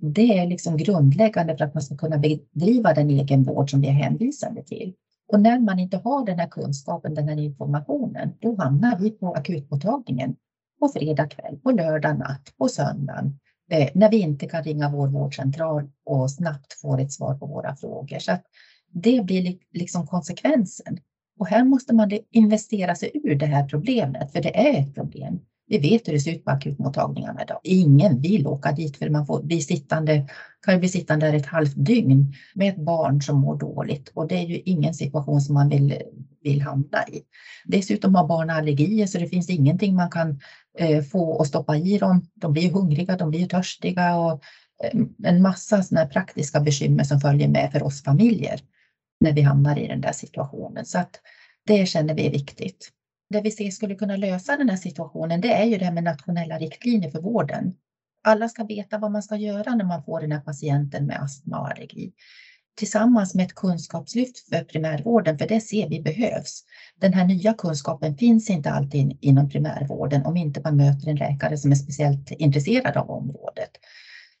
Det 0.00 0.38
är 0.38 0.46
liksom 0.46 0.76
grundläggande 0.76 1.56
för 1.56 1.64
att 1.64 1.74
man 1.74 1.82
ska 1.82 1.96
kunna 1.96 2.18
bedriva 2.18 2.94
den 2.94 3.10
egenvård 3.10 3.70
som 3.70 3.80
vi 3.80 3.88
är 3.88 3.92
hänvisade 3.92 4.62
till. 4.62 4.94
Och 5.32 5.40
när 5.40 5.58
man 5.58 5.78
inte 5.78 5.96
har 5.96 6.26
den 6.26 6.38
här 6.38 6.48
kunskapen, 6.48 7.14
den 7.14 7.28
här 7.28 7.38
informationen, 7.38 8.32
då 8.40 8.56
hamnar 8.56 8.98
vi 8.98 9.10
på 9.10 9.34
akutmottagningen 9.34 10.36
på 10.80 10.88
fredag 10.88 11.26
kväll, 11.26 11.58
och 11.64 11.74
lördag 11.74 12.18
natt, 12.18 12.52
på 12.58 12.68
söndagen, 12.68 13.38
eh, 13.70 13.88
när 13.94 14.10
vi 14.10 14.16
inte 14.16 14.46
kan 14.46 14.64
ringa 14.64 14.90
vår 14.90 15.08
vårdcentral 15.08 15.90
och 16.06 16.30
snabbt 16.30 16.72
få 16.72 16.98
ett 16.98 17.12
svar 17.12 17.34
på 17.34 17.46
våra 17.46 17.76
frågor. 17.76 18.18
Så 18.18 18.32
att 18.32 18.42
det 18.92 19.24
blir 19.24 19.58
liksom 19.72 20.06
konsekvensen. 20.06 20.98
Och 21.38 21.46
här 21.46 21.64
måste 21.64 21.94
man 21.94 22.10
investera 22.30 22.94
sig 22.94 23.10
ur 23.14 23.34
det 23.34 23.46
här 23.46 23.68
problemet, 23.68 24.32
för 24.32 24.42
det 24.42 24.68
är 24.68 24.80
ett 24.80 24.94
problem. 24.94 25.40
Vi 25.66 25.78
vet 25.78 26.08
hur 26.08 26.12
det 26.12 26.20
ser 26.20 26.32
ut 26.32 26.44
på 26.44 26.50
akutmottagningarna 26.50 27.42
idag. 27.42 27.60
Ingen 27.64 28.20
vill 28.20 28.46
åka 28.46 28.72
dit 28.72 28.96
för 28.96 29.08
man 29.08 29.26
får 29.26 29.42
bli 29.42 29.60
sittande, 29.60 30.28
kan 30.66 30.80
bli 30.80 30.88
sittande 30.88 31.26
där 31.26 31.34
ett 31.34 31.46
halvt 31.46 31.74
dygn 31.76 32.34
med 32.54 32.68
ett 32.68 32.84
barn 32.84 33.22
som 33.22 33.40
mår 33.40 33.58
dåligt 33.58 34.08
och 34.14 34.28
det 34.28 34.34
är 34.34 34.46
ju 34.46 34.58
ingen 34.58 34.94
situation 34.94 35.40
som 35.40 35.54
man 35.54 35.68
vill, 35.68 35.94
vill 36.42 36.62
hamna 36.62 37.08
i. 37.08 37.22
Dessutom 37.64 38.14
har 38.14 38.28
barn 38.28 38.50
allergier 38.50 39.06
så 39.06 39.18
det 39.18 39.26
finns 39.26 39.50
ingenting 39.50 39.94
man 39.94 40.10
kan 40.10 40.40
eh, 40.78 41.02
få 41.02 41.30
och 41.30 41.46
stoppa 41.46 41.76
i 41.76 41.98
dem. 41.98 42.26
De 42.34 42.52
blir 42.52 42.70
hungriga, 42.70 43.16
de 43.16 43.30
blir 43.30 43.46
törstiga 43.46 44.16
och 44.16 44.42
eh, 44.84 45.00
en 45.24 45.42
massa 45.42 45.82
såna 45.82 46.06
praktiska 46.06 46.60
bekymmer 46.60 47.04
som 47.04 47.20
följer 47.20 47.48
med 47.48 47.72
för 47.72 47.82
oss 47.82 48.02
familjer 48.02 48.60
när 49.20 49.32
vi 49.32 49.40
hamnar 49.40 49.78
i 49.78 49.88
den 49.88 50.00
där 50.00 50.12
situationen. 50.12 50.84
Så 50.84 50.98
att 50.98 51.20
det 51.66 51.86
känner 51.86 52.14
vi 52.14 52.26
är 52.26 52.30
viktigt. 52.30 52.90
Det 53.30 53.40
vi 53.40 53.50
ser 53.50 53.70
skulle 53.70 53.94
kunna 53.94 54.16
lösa 54.16 54.56
den 54.56 54.68
här 54.68 54.76
situationen, 54.76 55.40
det 55.40 55.52
är 55.52 55.64
ju 55.64 55.78
det 55.78 55.84
här 55.84 55.92
med 55.92 56.04
nationella 56.04 56.58
riktlinjer 56.58 57.10
för 57.10 57.20
vården. 57.20 57.74
Alla 58.24 58.48
ska 58.48 58.64
veta 58.64 58.98
vad 58.98 59.10
man 59.10 59.22
ska 59.22 59.36
göra 59.36 59.74
när 59.74 59.84
man 59.84 60.04
får 60.04 60.20
den 60.20 60.32
här 60.32 60.40
patienten 60.40 61.06
med 61.06 61.22
astma 61.22 61.60
och 61.60 61.70
allergi. 61.70 62.12
Tillsammans 62.76 63.34
med 63.34 63.46
ett 63.46 63.54
kunskapslyft 63.54 64.48
för 64.48 64.64
primärvården, 64.64 65.38
för 65.38 65.48
det 65.48 65.60
ser 65.60 65.88
vi 65.88 66.02
behövs. 66.02 66.64
Den 67.00 67.12
här 67.12 67.24
nya 67.24 67.54
kunskapen 67.54 68.16
finns 68.16 68.50
inte 68.50 68.70
alltid 68.70 69.18
inom 69.20 69.48
primärvården 69.48 70.26
om 70.26 70.36
inte 70.36 70.60
man 70.64 70.76
möter 70.76 71.08
en 71.08 71.16
läkare 71.16 71.56
som 71.56 71.70
är 71.70 71.74
speciellt 71.74 72.30
intresserad 72.30 72.96
av 72.96 73.10
området. 73.10 73.70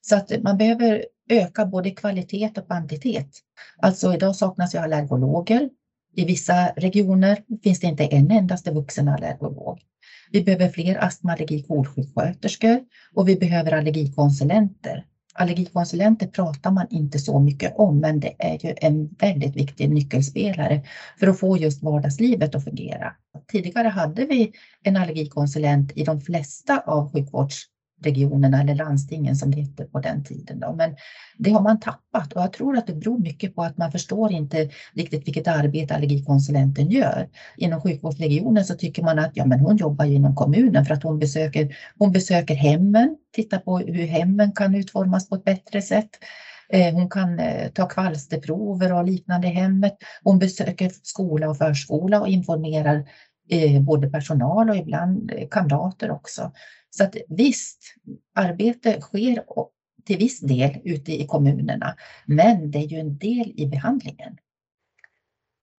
Så 0.00 0.16
att 0.16 0.42
man 0.42 0.58
behöver 0.58 1.04
öka 1.30 1.64
både 1.64 1.90
kvalitet 1.90 2.50
och 2.56 2.66
kvantitet. 2.66 3.30
Alltså 3.82 4.14
idag 4.14 4.36
saknas 4.36 4.74
ju 4.74 4.78
allergologer. 4.78 5.68
I 6.16 6.24
vissa 6.24 6.72
regioner 6.76 7.38
finns 7.62 7.80
det 7.80 7.86
inte 7.86 8.04
en 8.04 8.30
endaste 8.30 8.70
vuxen 8.70 9.08
allergolog. 9.08 9.80
Vi 10.32 10.42
behöver 10.42 10.68
fler 10.68 11.04
astma 11.04 11.36
och 11.36 12.80
och 13.14 13.28
vi 13.28 13.36
behöver 13.36 13.72
allergikonsulenter. 13.72 15.04
Allergikonsulenter 15.40 16.26
pratar 16.26 16.70
man 16.70 16.86
inte 16.90 17.18
så 17.18 17.38
mycket 17.38 17.72
om, 17.76 18.00
men 18.00 18.20
det 18.20 18.34
är 18.38 18.66
ju 18.66 18.74
en 18.80 19.08
väldigt 19.08 19.56
viktig 19.56 19.90
nyckelspelare 19.90 20.82
för 21.20 21.26
att 21.26 21.40
få 21.40 21.56
just 21.56 21.82
vardagslivet 21.82 22.54
att 22.54 22.64
fungera. 22.64 23.14
Tidigare 23.52 23.88
hade 23.88 24.24
vi 24.24 24.52
en 24.82 24.96
allergikonsulent 24.96 25.92
i 25.96 26.04
de 26.04 26.20
flesta 26.20 26.78
av 26.78 27.12
sjukvårds 27.12 27.64
regionerna 28.02 28.60
eller 28.60 28.74
landstingen 28.74 29.36
som 29.36 29.50
det 29.50 29.60
hette 29.60 29.84
på 29.84 30.00
den 30.00 30.24
tiden. 30.24 30.60
Då. 30.60 30.72
Men 30.72 30.96
det 31.38 31.50
har 31.50 31.62
man 31.62 31.80
tappat 31.80 32.32
och 32.32 32.42
jag 32.42 32.52
tror 32.52 32.76
att 32.76 32.86
det 32.86 32.94
beror 32.94 33.18
mycket 33.18 33.54
på 33.54 33.62
att 33.62 33.78
man 33.78 33.92
förstår 33.92 34.32
inte 34.32 34.70
riktigt 34.94 35.26
vilket 35.26 35.48
arbete 35.48 35.94
allergikonsulenten 35.94 36.90
gör. 36.90 37.28
Inom 37.56 37.80
sjukvårdsregionen 37.80 38.64
så 38.64 38.74
tycker 38.74 39.02
man 39.02 39.18
att 39.18 39.30
ja, 39.34 39.44
men 39.44 39.60
hon 39.60 39.76
jobbar 39.76 40.04
ju 40.04 40.14
inom 40.14 40.34
kommunen 40.34 40.84
för 40.84 40.94
att 40.94 41.02
hon 41.02 41.18
besöker, 41.18 41.76
hon 41.98 42.12
besöker 42.12 42.54
hemmen, 42.54 43.16
tittar 43.32 43.58
på 43.58 43.78
hur 43.78 44.06
hemmen 44.06 44.52
kan 44.52 44.74
utformas 44.74 45.28
på 45.28 45.34
ett 45.34 45.44
bättre 45.44 45.82
sätt. 45.82 46.10
Eh, 46.72 46.94
hon 46.94 47.08
kan 47.08 47.38
eh, 47.38 47.68
ta 47.68 47.86
kvalsterprover 47.86 48.92
och 48.92 49.04
liknande 49.04 49.48
i 49.48 49.50
hemmet. 49.50 49.92
Hon 50.22 50.38
besöker 50.38 50.90
skola 51.02 51.48
och 51.48 51.58
förskola 51.58 52.20
och 52.20 52.28
informerar 52.28 53.04
eh, 53.50 53.80
både 53.80 54.10
personal 54.10 54.70
och 54.70 54.76
ibland 54.76 55.32
kamrater 55.50 56.10
också. 56.10 56.52
Så 56.90 57.04
att 57.04 57.16
visst, 57.28 57.94
arbete 58.34 59.00
sker 59.00 59.44
till 60.04 60.18
viss 60.18 60.40
del 60.40 60.80
ute 60.84 61.12
i 61.12 61.26
kommunerna, 61.26 61.96
men 62.26 62.70
det 62.70 62.78
är 62.78 62.86
ju 62.86 62.98
en 62.98 63.18
del 63.18 63.52
i 63.56 63.66
behandlingen. 63.66 64.38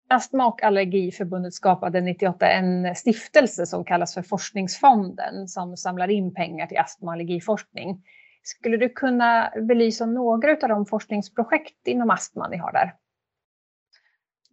Astma 0.08 0.46
och 0.46 0.62
allergiförbundet 0.62 1.54
skapade 1.54 2.00
98 2.00 2.50
en 2.50 2.94
stiftelse 2.94 3.66
som 3.66 3.84
kallas 3.84 4.14
för 4.14 4.22
Forskningsfonden 4.22 5.48
som 5.48 5.76
samlar 5.76 6.10
in 6.10 6.34
pengar 6.34 6.66
till 6.66 6.78
astma 6.78 7.06
och 7.06 7.12
allergiforskning. 7.12 8.02
Skulle 8.42 8.76
du 8.76 8.88
kunna 8.88 9.52
belysa 9.68 10.06
några 10.06 10.52
av 10.52 10.68
de 10.68 10.86
forskningsprojekt 10.86 11.86
inom 11.86 12.10
astma 12.10 12.48
ni 12.48 12.56
har 12.56 12.72
där? 12.72 12.94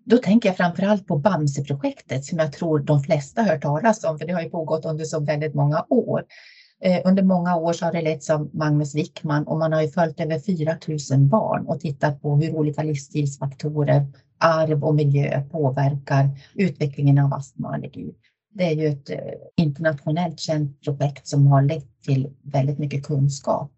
Då 0.10 0.18
tänker 0.18 0.50
jag 0.50 0.58
framför 0.58 0.84
allt 0.84 1.08
på 1.08 1.18
Bamseprojektet 1.18 2.26
som 2.26 2.40
jag 2.40 2.54
tror 2.54 2.80
de 2.80 3.04
flesta 3.04 3.44
hört 3.44 3.62
talas 3.62 4.04
om, 4.04 4.20
för 4.20 4.28
det 4.28 4.34
har 4.34 4.42
ju 4.42 4.50
pågått 4.50 4.86
under 4.86 5.06
så 5.06 5.20
väldigt 5.20 5.56
många 5.56 5.86
år. 5.90 6.24
Eh, 6.82 7.02
under 7.06 7.24
många 7.24 7.56
år 7.56 7.74
så 7.74 7.86
har 7.86 7.94
det 7.94 8.02
letts 8.02 8.30
av 8.30 8.50
Magnus 8.54 8.96
Wickman 8.96 9.48
och 9.48 9.58
man 9.58 9.74
har 9.74 9.82
ju 9.82 9.88
följt 9.88 10.20
över 10.20 10.40
4 10.40 10.78
000 11.18 11.20
barn 11.20 11.68
och 11.68 11.80
tittat 11.80 12.22
på 12.22 12.36
hur 12.36 12.56
olika 12.56 12.84
livsstilsfaktorer, 12.84 14.08
arv 14.38 14.84
och 14.84 14.96
miljö 14.96 15.42
påverkar 15.42 16.30
utvecklingen 16.56 17.18
av 17.18 17.34
astma 17.34 17.68
och 17.68 17.74
allergi. 17.74 18.14
Det 18.54 18.64
är 18.64 18.76
ju 18.76 18.88
ett 18.88 19.10
eh, 19.10 19.18
internationellt 19.58 20.40
känt 20.40 20.82
projekt 20.82 21.28
som 21.28 21.48
har 21.48 21.62
lett 21.62 22.02
till 22.02 22.34
väldigt 22.44 22.80
mycket 22.80 23.06
kunskap. 23.06 23.72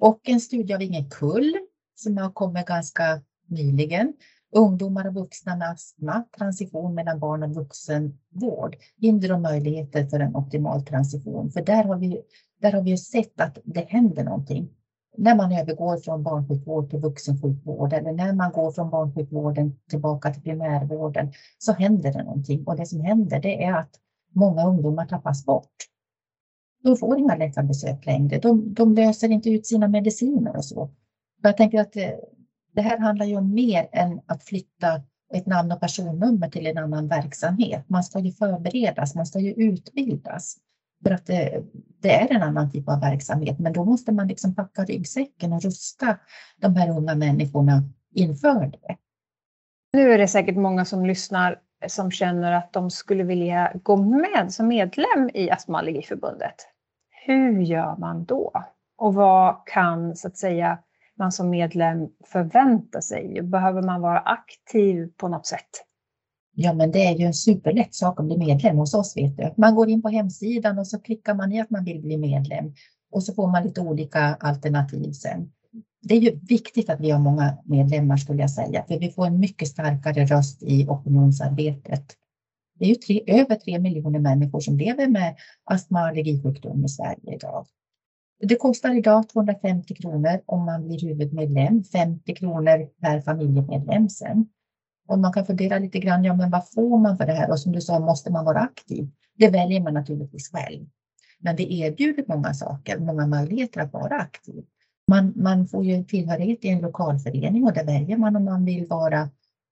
Och 0.00 0.20
en 0.28 0.40
studie 0.40 0.74
av 0.74 0.82
Inge 0.82 1.04
Kull 1.10 1.54
som 1.94 2.18
har 2.18 2.30
kommit 2.30 2.66
ganska 2.66 3.22
nyligen 3.48 4.12
Ungdomar 4.54 5.06
och 5.08 5.14
vuxna 5.14 5.56
med 5.56 5.70
astma, 5.70 6.24
transition 6.38 6.94
mellan 6.94 7.18
barn 7.18 7.42
och 7.42 7.54
vuxenvård, 7.54 8.76
hinder 8.96 9.32
och 9.32 9.40
möjligheter 9.40 10.06
för 10.06 10.20
en 10.20 10.36
optimal 10.36 10.82
transition. 10.84 11.50
För 11.50 11.62
där 11.62 11.84
har 11.84 11.96
vi, 11.96 12.22
där 12.60 12.72
har 12.72 12.82
vi 12.82 12.98
sett 12.98 13.40
att 13.40 13.58
det 13.64 13.86
händer 13.88 14.24
någonting. 14.24 14.68
när 15.16 15.34
man 15.34 15.52
övergår 15.52 15.96
från 15.96 16.22
barnsjukvård 16.22 16.90
till 16.90 16.98
vuxensjukvård 16.98 17.92
eller 17.92 18.12
när 18.12 18.32
man 18.32 18.52
går 18.52 18.72
från 18.72 18.90
barnsjukvården 18.90 19.78
tillbaka 19.90 20.34
till 20.34 20.42
primärvården 20.42 21.32
så 21.58 21.72
händer 21.72 22.12
det 22.12 22.22
någonting. 22.22 22.64
Och 22.66 22.76
det 22.76 22.86
som 22.86 23.00
händer 23.00 23.40
det 23.40 23.64
är 23.64 23.72
att 23.72 23.90
många 24.34 24.66
ungdomar 24.66 25.06
tappas 25.06 25.44
bort. 25.44 25.74
De 26.82 26.96
får 26.96 27.18
inga 27.18 27.36
läkarbesök 27.36 28.06
längre. 28.06 28.38
De, 28.38 28.74
de 28.74 28.94
löser 28.94 29.28
inte 29.28 29.50
ut 29.50 29.66
sina 29.66 29.88
mediciner 29.88 30.56
och 30.56 30.64
så. 30.64 30.90
Jag 31.42 31.56
tänker 31.56 31.80
att 31.80 31.96
eh, 31.96 32.10
det, 32.72 32.82
här 32.82 32.98
handlar 32.98 33.26
ju 33.26 33.36
om 33.36 33.54
mer 33.54 33.88
än 33.92 34.20
att 34.26 34.42
flytta 34.42 35.02
ett 35.34 35.46
namn 35.46 35.72
och 35.72 35.80
personnummer 35.80 36.48
till 36.48 36.66
en 36.66 36.78
annan 36.78 37.08
verksamhet. 37.08 37.84
Man 37.88 38.04
ska 38.04 38.18
ju 38.18 38.32
förberedas, 38.32 39.14
man 39.14 39.26
ska 39.26 39.38
ju 39.38 39.52
utbildas 39.52 40.56
för 41.02 41.10
att 41.10 41.26
det, 41.26 41.62
det, 42.00 42.14
är 42.14 42.34
en 42.34 42.42
annan 42.42 42.70
typ 42.70 42.88
av 42.88 43.00
verksamhet. 43.00 43.58
Men 43.58 43.72
då 43.72 43.84
måste 43.84 44.12
man 44.12 44.28
liksom 44.28 44.54
packa 44.54 44.84
ryggsäcken 44.84 45.52
och 45.52 45.62
rusta 45.62 46.18
de 46.56 46.76
här 46.76 46.90
unga 46.90 47.14
människorna 47.14 47.82
inför 48.14 48.66
det. 48.66 48.96
Nu 49.92 50.12
är 50.12 50.18
det 50.18 50.28
säkert 50.28 50.56
många 50.56 50.84
som 50.84 51.06
lyssnar 51.06 51.58
som 51.86 52.10
känner 52.10 52.52
att 52.52 52.72
de 52.72 52.90
skulle 52.90 53.24
vilja 53.24 53.72
gå 53.82 53.96
med 53.96 54.52
som 54.52 54.68
medlem 54.68 55.30
i 55.34 55.50
Astma 55.50 55.78
Allergiförbundet. 55.78 56.54
Hur 57.26 57.60
gör 57.60 57.96
man 57.96 58.24
då? 58.24 58.52
Och 58.98 59.14
vad 59.14 59.66
kan 59.66 60.16
så 60.16 60.28
att 60.28 60.36
säga 60.36 60.78
man 61.22 61.32
som 61.32 61.50
medlem 61.50 62.08
förvänta 62.24 63.00
sig? 63.00 63.42
Behöver 63.42 63.82
man 63.82 64.00
vara 64.00 64.18
aktiv 64.18 65.08
på 65.16 65.28
något 65.28 65.46
sätt? 65.46 65.70
Ja, 66.54 66.72
men 66.72 66.90
det 66.90 67.04
är 67.06 67.14
ju 67.14 67.24
en 67.24 67.34
superlätt 67.34 67.94
sak 67.94 68.20
att 68.20 68.26
bli 68.26 68.38
medlem 68.38 68.76
hos 68.76 68.94
oss. 68.94 69.16
Vet 69.16 69.36
du. 69.36 69.54
Man 69.56 69.74
går 69.74 69.88
in 69.88 70.02
på 70.02 70.08
hemsidan 70.08 70.78
och 70.78 70.86
så 70.86 70.98
klickar 70.98 71.34
man 71.34 71.52
i 71.52 71.60
att 71.60 71.70
man 71.70 71.84
vill 71.84 72.00
bli 72.00 72.16
medlem 72.16 72.72
och 73.12 73.22
så 73.22 73.34
får 73.34 73.46
man 73.46 73.62
lite 73.62 73.80
olika 73.80 74.34
alternativ 74.34 75.12
sen. 75.12 75.52
Det 76.02 76.14
är 76.14 76.20
ju 76.20 76.40
viktigt 76.48 76.90
att 76.90 77.00
vi 77.00 77.10
har 77.10 77.20
många 77.20 77.58
medlemmar 77.64 78.16
skulle 78.16 78.40
jag 78.40 78.50
säga, 78.50 78.84
för 78.88 78.98
vi 78.98 79.10
får 79.10 79.26
en 79.26 79.40
mycket 79.40 79.68
starkare 79.68 80.24
röst 80.24 80.62
i 80.62 80.86
opinionsarbetet. 80.88 82.04
Det 82.78 82.84
är 82.84 82.88
ju 82.88 82.94
tre, 82.94 83.22
över 83.26 83.54
tre 83.54 83.78
miljoner 83.78 84.18
människor 84.18 84.60
som 84.60 84.76
lever 84.76 85.08
med 85.08 85.36
astma 85.64 86.00
och 86.00 86.08
allergisjukdom 86.08 86.84
i 86.84 86.88
Sverige 86.88 87.34
idag. 87.34 87.66
Det 88.42 88.56
kostar 88.56 88.98
idag 88.98 89.28
250 89.28 89.94
kronor 89.94 90.40
om 90.46 90.64
man 90.64 90.86
blir 90.86 91.00
huvudmedlem, 91.00 91.84
50 91.84 92.34
kronor 92.34 92.88
per 93.00 93.20
familjemedlem 93.20 94.08
sen. 94.08 94.46
Och 95.08 95.18
man 95.18 95.32
kan 95.32 95.46
fundera 95.46 95.78
lite 95.78 95.98
grann, 95.98 96.24
ja 96.24 96.34
men 96.34 96.50
vad 96.50 96.70
får 96.70 96.98
man 96.98 97.18
för 97.18 97.26
det 97.26 97.32
här? 97.32 97.50
Och 97.50 97.60
som 97.60 97.72
du 97.72 97.80
sa, 97.80 97.98
måste 97.98 98.32
man 98.32 98.44
vara 98.44 98.58
aktiv? 98.58 99.08
Det 99.38 99.48
väljer 99.48 99.80
man 99.80 99.94
naturligtvis 99.94 100.52
själv. 100.52 100.86
Men 101.38 101.56
vi 101.56 101.80
erbjuder 101.80 102.24
många 102.28 102.54
saker, 102.54 102.98
många 102.98 103.26
möjligheter 103.26 103.80
att 103.80 103.92
vara 103.92 104.16
aktiv. 104.16 104.64
Man, 105.08 105.32
man 105.36 105.66
får 105.66 105.84
ju 105.84 106.04
tillhörighet 106.04 106.64
i 106.64 106.68
en 106.68 106.80
lokalförening 106.80 107.64
och 107.64 107.72
där 107.72 107.84
väljer 107.84 108.16
man 108.16 108.36
om 108.36 108.44
man 108.44 108.64
vill 108.64 108.86
vara 108.86 109.20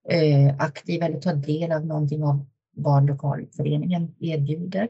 eh, 0.09 0.55
aktiv 0.59 1.03
eller 1.03 1.19
ta 1.19 1.33
del 1.33 1.71
av 1.71 1.85
någonting 1.85 2.23
av 2.23 2.45
vad 2.75 3.07
lokalföreningen 3.07 4.15
erbjuder. 4.19 4.87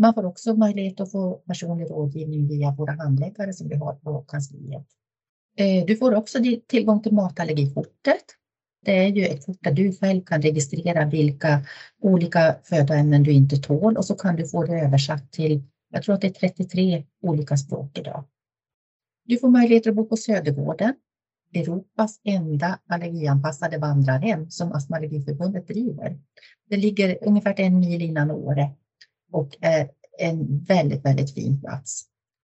Man 0.00 0.14
får 0.14 0.24
också 0.24 0.54
möjlighet 0.54 1.00
att 1.00 1.12
få 1.12 1.34
personlig 1.34 1.90
rådgivning 1.90 2.48
via 2.48 2.70
våra 2.70 2.92
handläggare 2.92 3.52
som 3.52 3.68
vi 3.68 3.76
har 3.76 3.94
på 3.94 4.20
kansliet. 4.28 4.86
Eh, 5.56 5.86
du 5.86 5.96
får 5.96 6.14
också 6.14 6.38
tillgång 6.68 7.02
till 7.02 7.12
matallergikortet 7.12 8.24
det 8.84 8.98
är 8.98 9.08
ju 9.08 9.26
ett 9.26 9.46
kort 9.46 9.58
där 9.60 9.72
du 9.72 9.92
själv 9.92 10.22
kan 10.22 10.42
registrera 10.42 11.06
vilka 11.06 11.64
olika 12.00 12.56
födoämnen 12.62 13.22
du 13.22 13.32
inte 13.32 13.56
tål 13.56 13.96
och 13.96 14.04
så 14.04 14.14
kan 14.14 14.36
du 14.36 14.46
få 14.46 14.64
det 14.64 14.80
översatt 14.80 15.32
till, 15.32 15.62
jag 15.90 16.02
tror 16.02 16.14
att 16.14 16.20
det 16.20 16.26
är 16.26 16.48
33 16.48 17.04
olika 17.22 17.56
språk 17.56 17.98
idag. 17.98 18.24
Du 19.24 19.38
får 19.38 19.48
möjlighet 19.48 19.86
att 19.86 19.94
bo 19.94 20.04
på 20.06 20.16
Södergården, 20.16 20.94
Europas 21.54 22.20
enda 22.24 22.78
allergianpassade 22.88 23.78
vandrarhem 23.78 24.50
som 24.50 24.72
Astma 24.72 24.96
Allergiförbundet 24.96 25.68
driver. 25.68 26.18
Det 26.68 26.76
ligger 26.76 27.18
ungefär 27.22 27.60
en 27.60 27.78
mil 27.78 28.02
innan 28.02 28.30
Åre 28.30 28.70
och 29.32 29.56
är 29.60 29.90
en 30.18 30.64
väldigt, 30.64 31.04
väldigt 31.04 31.34
fin 31.34 31.60
plats. 31.60 32.04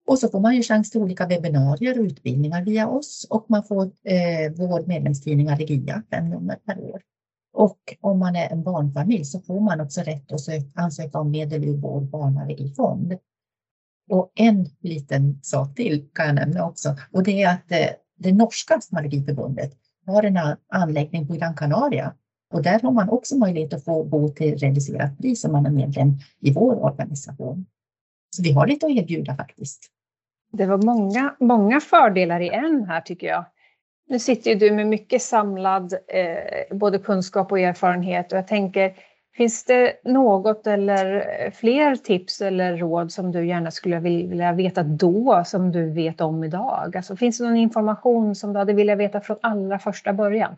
Och 0.07 0.19
så 0.19 0.29
får 0.29 0.41
man 0.41 0.57
ju 0.57 0.63
chans 0.63 0.91
till 0.91 1.01
olika 1.01 1.27
webbinarier 1.27 1.99
och 1.99 2.05
utbildningar 2.05 2.65
via 2.65 2.89
oss 2.89 3.27
och 3.31 3.47
man 3.49 3.65
får 3.65 3.85
eh, 3.85 4.53
vår 4.57 4.87
medlemstidning 4.87 5.49
Allergia, 5.49 6.03
fem 6.11 6.31
nummer 6.31 6.57
per 6.57 6.81
år. 6.81 7.03
Och 7.53 7.79
om 8.01 8.19
man 8.19 8.37
är 8.37 8.49
en 8.49 8.63
barnfamilj 8.63 9.25
så 9.25 9.41
får 9.41 9.61
man 9.61 9.81
också 9.81 10.01
rätt 10.01 10.33
att 10.33 10.41
söka, 10.41 10.67
ansöka 10.75 11.19
om 11.19 11.31
medel 11.31 11.65
ur 11.65 11.77
vår 11.77 12.01
barnallergifond. 12.01 13.19
Och 14.11 14.33
en 14.35 14.67
liten 14.81 15.39
sak 15.43 15.75
till 15.75 16.09
kan 16.15 16.27
jag 16.27 16.35
nämna 16.35 16.67
också 16.67 16.97
och 17.13 17.23
det 17.23 17.43
är 17.43 17.49
att 17.55 17.73
eh, 17.73 17.89
det 18.19 18.33
norska 18.33 18.75
astmaallergiförbundet 18.75 19.73
har 20.07 20.23
en 20.23 20.39
anläggning 20.69 21.29
på 21.29 21.35
Gran 21.35 21.55
Canaria 21.55 22.15
och 22.55 22.63
där 22.63 22.81
har 22.81 22.91
man 22.91 23.09
också 23.09 23.37
möjlighet 23.37 23.75
att 23.75 23.85
få 23.85 24.05
bo 24.05 24.29
till 24.29 24.59
reducerat 24.59 25.19
pris 25.19 25.45
om 25.45 25.53
man 25.53 25.67
är 25.67 25.71
medlem 25.71 26.13
i 26.41 26.53
vår 26.53 26.85
organisation. 26.85 27.67
Så 28.37 28.43
vi 28.43 28.53
har 28.53 28.67
lite 28.67 28.87
att 28.87 28.93
erbjuda 28.93 29.37
faktiskt. 29.37 29.91
Det 30.53 30.67
var 30.67 30.79
många, 30.79 31.35
många 31.41 31.81
fördelar 31.81 32.41
i 32.41 32.49
en 32.49 32.85
här 32.85 33.01
tycker 33.01 33.27
jag. 33.27 33.45
Nu 34.09 34.19
sitter 34.19 34.51
ju 34.51 34.57
du 34.57 34.71
med 34.71 34.87
mycket 34.87 35.23
samlad 35.23 35.93
eh, 35.93 36.77
både 36.77 36.99
kunskap 36.99 37.53
och 37.53 37.59
erfarenhet 37.59 38.33
och 38.33 38.39
jag 38.39 38.49
tänker, 38.49 38.95
finns 39.37 39.65
det 39.65 39.93
något 40.05 40.67
eller 40.67 41.17
eh, 41.17 41.51
fler 41.51 41.97
tips 41.97 42.41
eller 42.41 42.77
råd 42.77 43.13
som 43.13 43.33
du 43.33 43.47
gärna 43.47 43.71
skulle 43.71 44.01
vilja 44.01 44.53
veta 44.53 44.83
då 44.83 45.43
som 45.47 45.73
du 45.73 45.91
vet 45.91 46.21
om 46.21 46.45
idag? 46.45 46.97
Alltså, 46.97 47.17
finns 47.17 47.39
det 47.39 47.45
någon 47.45 47.57
information 47.57 48.35
som 48.35 48.53
du 48.53 48.59
hade 48.59 48.73
velat 48.73 48.99
veta 48.99 49.21
från 49.21 49.37
allra 49.43 49.79
första 49.79 50.13
början? 50.13 50.57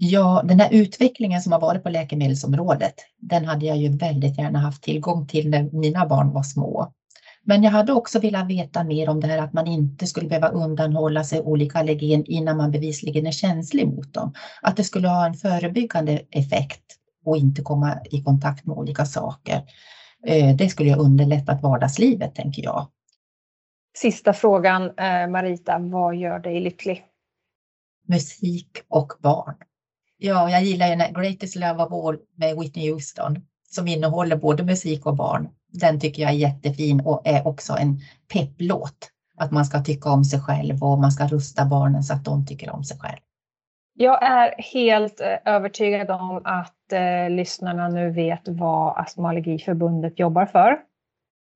Ja, 0.00 0.42
den 0.44 0.60
här 0.60 0.68
utvecklingen 0.72 1.40
som 1.40 1.52
har 1.52 1.60
varit 1.60 1.82
på 1.82 1.88
läkemedelsområdet, 1.88 2.94
den 3.16 3.44
hade 3.44 3.66
jag 3.66 3.76
ju 3.76 3.96
väldigt 3.96 4.38
gärna 4.38 4.58
haft 4.58 4.82
tillgång 4.82 5.26
till 5.26 5.50
när 5.50 5.62
mina 5.72 6.06
barn 6.06 6.32
var 6.32 6.42
små. 6.42 6.92
Men 7.42 7.62
jag 7.62 7.70
hade 7.70 7.92
också 7.92 8.20
velat 8.20 8.48
veta 8.48 8.84
mer 8.84 9.08
om 9.08 9.20
det 9.20 9.26
här 9.26 9.38
att 9.38 9.52
man 9.52 9.66
inte 9.66 10.06
skulle 10.06 10.28
behöva 10.28 10.48
undanhålla 10.48 11.24
sig 11.24 11.40
olika 11.40 11.78
allergen 11.78 12.24
innan 12.24 12.56
man 12.56 12.70
bevisligen 12.70 13.26
är 13.26 13.30
känslig 13.30 13.86
mot 13.86 14.14
dem. 14.14 14.34
Att 14.62 14.76
det 14.76 14.84
skulle 14.84 15.08
ha 15.08 15.26
en 15.26 15.34
förebyggande 15.34 16.22
effekt 16.30 16.84
och 17.24 17.36
inte 17.36 17.62
komma 17.62 17.98
i 18.10 18.22
kontakt 18.22 18.66
med 18.66 18.76
olika 18.76 19.04
saker. 19.04 19.62
Eh, 20.26 20.56
det 20.56 20.68
skulle 20.68 20.88
ju 20.88 20.96
underlättat 20.96 21.62
vardagslivet, 21.62 22.34
tänker 22.34 22.62
jag. 22.62 22.88
Sista 23.96 24.32
frågan, 24.32 24.82
eh, 24.82 25.28
Marita, 25.28 25.78
vad 25.78 26.16
gör 26.16 26.38
dig 26.38 26.60
lycklig? 26.60 27.04
Musik 28.08 28.70
och 28.88 29.12
barn. 29.22 29.54
Ja, 30.20 30.50
jag 30.50 30.62
gillar 30.62 30.86
ju 30.86 31.12
Greatest 31.22 31.56
Love 31.56 31.84
of 31.84 31.92
All 31.92 32.18
med 32.36 32.56
Whitney 32.58 32.90
Houston 32.90 33.36
som 33.70 33.88
innehåller 33.88 34.36
både 34.36 34.64
musik 34.64 35.06
och 35.06 35.16
barn. 35.16 35.48
Den 35.72 36.00
tycker 36.00 36.22
jag 36.22 36.30
är 36.30 36.36
jättefin 36.36 37.00
och 37.04 37.22
är 37.24 37.46
också 37.46 37.72
en 37.72 38.00
pepplåt. 38.32 39.10
Att 39.36 39.50
man 39.50 39.64
ska 39.64 39.80
tycka 39.80 40.10
om 40.10 40.24
sig 40.24 40.40
själv 40.40 40.82
och 40.84 40.98
man 40.98 41.12
ska 41.12 41.26
rusta 41.26 41.64
barnen 41.64 42.02
så 42.02 42.14
att 42.14 42.24
de 42.24 42.46
tycker 42.46 42.70
om 42.70 42.84
sig 42.84 42.98
själv. 42.98 43.18
Jag 43.94 44.22
är 44.22 44.54
helt 44.72 45.20
eh, 45.20 45.54
övertygad 45.54 46.10
om 46.10 46.40
att 46.44 46.92
eh, 46.92 47.30
lyssnarna 47.30 47.88
nu 47.88 48.10
vet 48.10 48.48
vad 48.48 48.98
Astma 48.98 49.28
Allergiförbundet 49.28 50.18
jobbar 50.18 50.46
för 50.46 50.78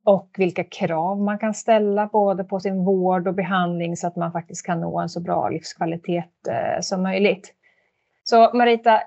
och 0.04 0.30
vilka 0.38 0.64
krav 0.64 1.20
man 1.20 1.38
kan 1.38 1.54
ställa 1.54 2.06
både 2.06 2.44
på 2.44 2.60
sin 2.60 2.84
vård 2.84 3.28
och 3.28 3.34
behandling 3.34 3.96
så 3.96 4.06
att 4.06 4.16
man 4.16 4.32
faktiskt 4.32 4.66
kan 4.66 4.80
nå 4.80 5.00
en 5.00 5.08
så 5.08 5.20
bra 5.20 5.48
livskvalitet 5.48 6.48
eh, 6.48 6.80
som 6.80 7.02
möjligt. 7.02 7.54
Så 8.24 8.50
Marita, 8.54 9.02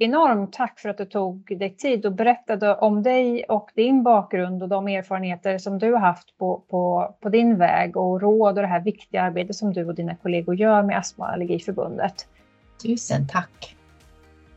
enormt 0.00 0.52
tack 0.52 0.78
för 0.78 0.88
att 0.88 0.98
du 0.98 1.04
tog 1.04 1.58
dig 1.58 1.76
tid 1.76 2.06
och 2.06 2.12
berättade 2.12 2.74
om 2.74 3.02
dig 3.02 3.44
och 3.44 3.70
din 3.74 4.02
bakgrund 4.02 4.62
och 4.62 4.68
de 4.68 4.88
erfarenheter 4.88 5.58
som 5.58 5.78
du 5.78 5.92
har 5.92 6.00
haft 6.00 6.38
på, 6.38 6.62
på, 6.70 7.14
på 7.20 7.28
din 7.28 7.58
väg 7.58 7.96
och 7.96 8.20
råd 8.20 8.56
och 8.56 8.62
det 8.62 8.68
här 8.68 8.80
viktiga 8.80 9.22
arbetet 9.22 9.56
som 9.56 9.72
du 9.72 9.84
och 9.84 9.94
dina 9.94 10.14
kollegor 10.14 10.54
gör 10.54 10.82
med 10.82 10.98
Astma 10.98 11.24
och 11.24 11.32
Allergiförbundet. 11.32 12.28
Tusen 12.82 13.28
tack! 13.28 13.76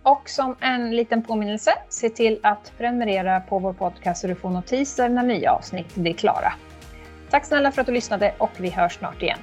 Och 0.03 0.29
som 0.29 0.55
en 0.59 0.95
liten 0.95 1.23
påminnelse, 1.23 1.71
se 1.89 2.09
till 2.09 2.39
att 2.43 2.73
prenumerera 2.77 3.39
på 3.41 3.59
vår 3.59 3.73
podcast 3.73 4.21
så 4.21 4.27
du 4.27 4.35
får 4.35 4.49
notiser 4.49 5.09
när 5.09 5.23
nya 5.23 5.51
avsnitt 5.51 5.95
blir 5.95 6.13
klara. 6.13 6.53
Tack 7.29 7.45
snälla 7.45 7.71
för 7.71 7.81
att 7.81 7.87
du 7.87 7.93
lyssnade 7.93 8.33
och 8.37 8.51
vi 8.57 8.69
hörs 8.69 8.93
snart 8.97 9.21
igen. 9.21 9.39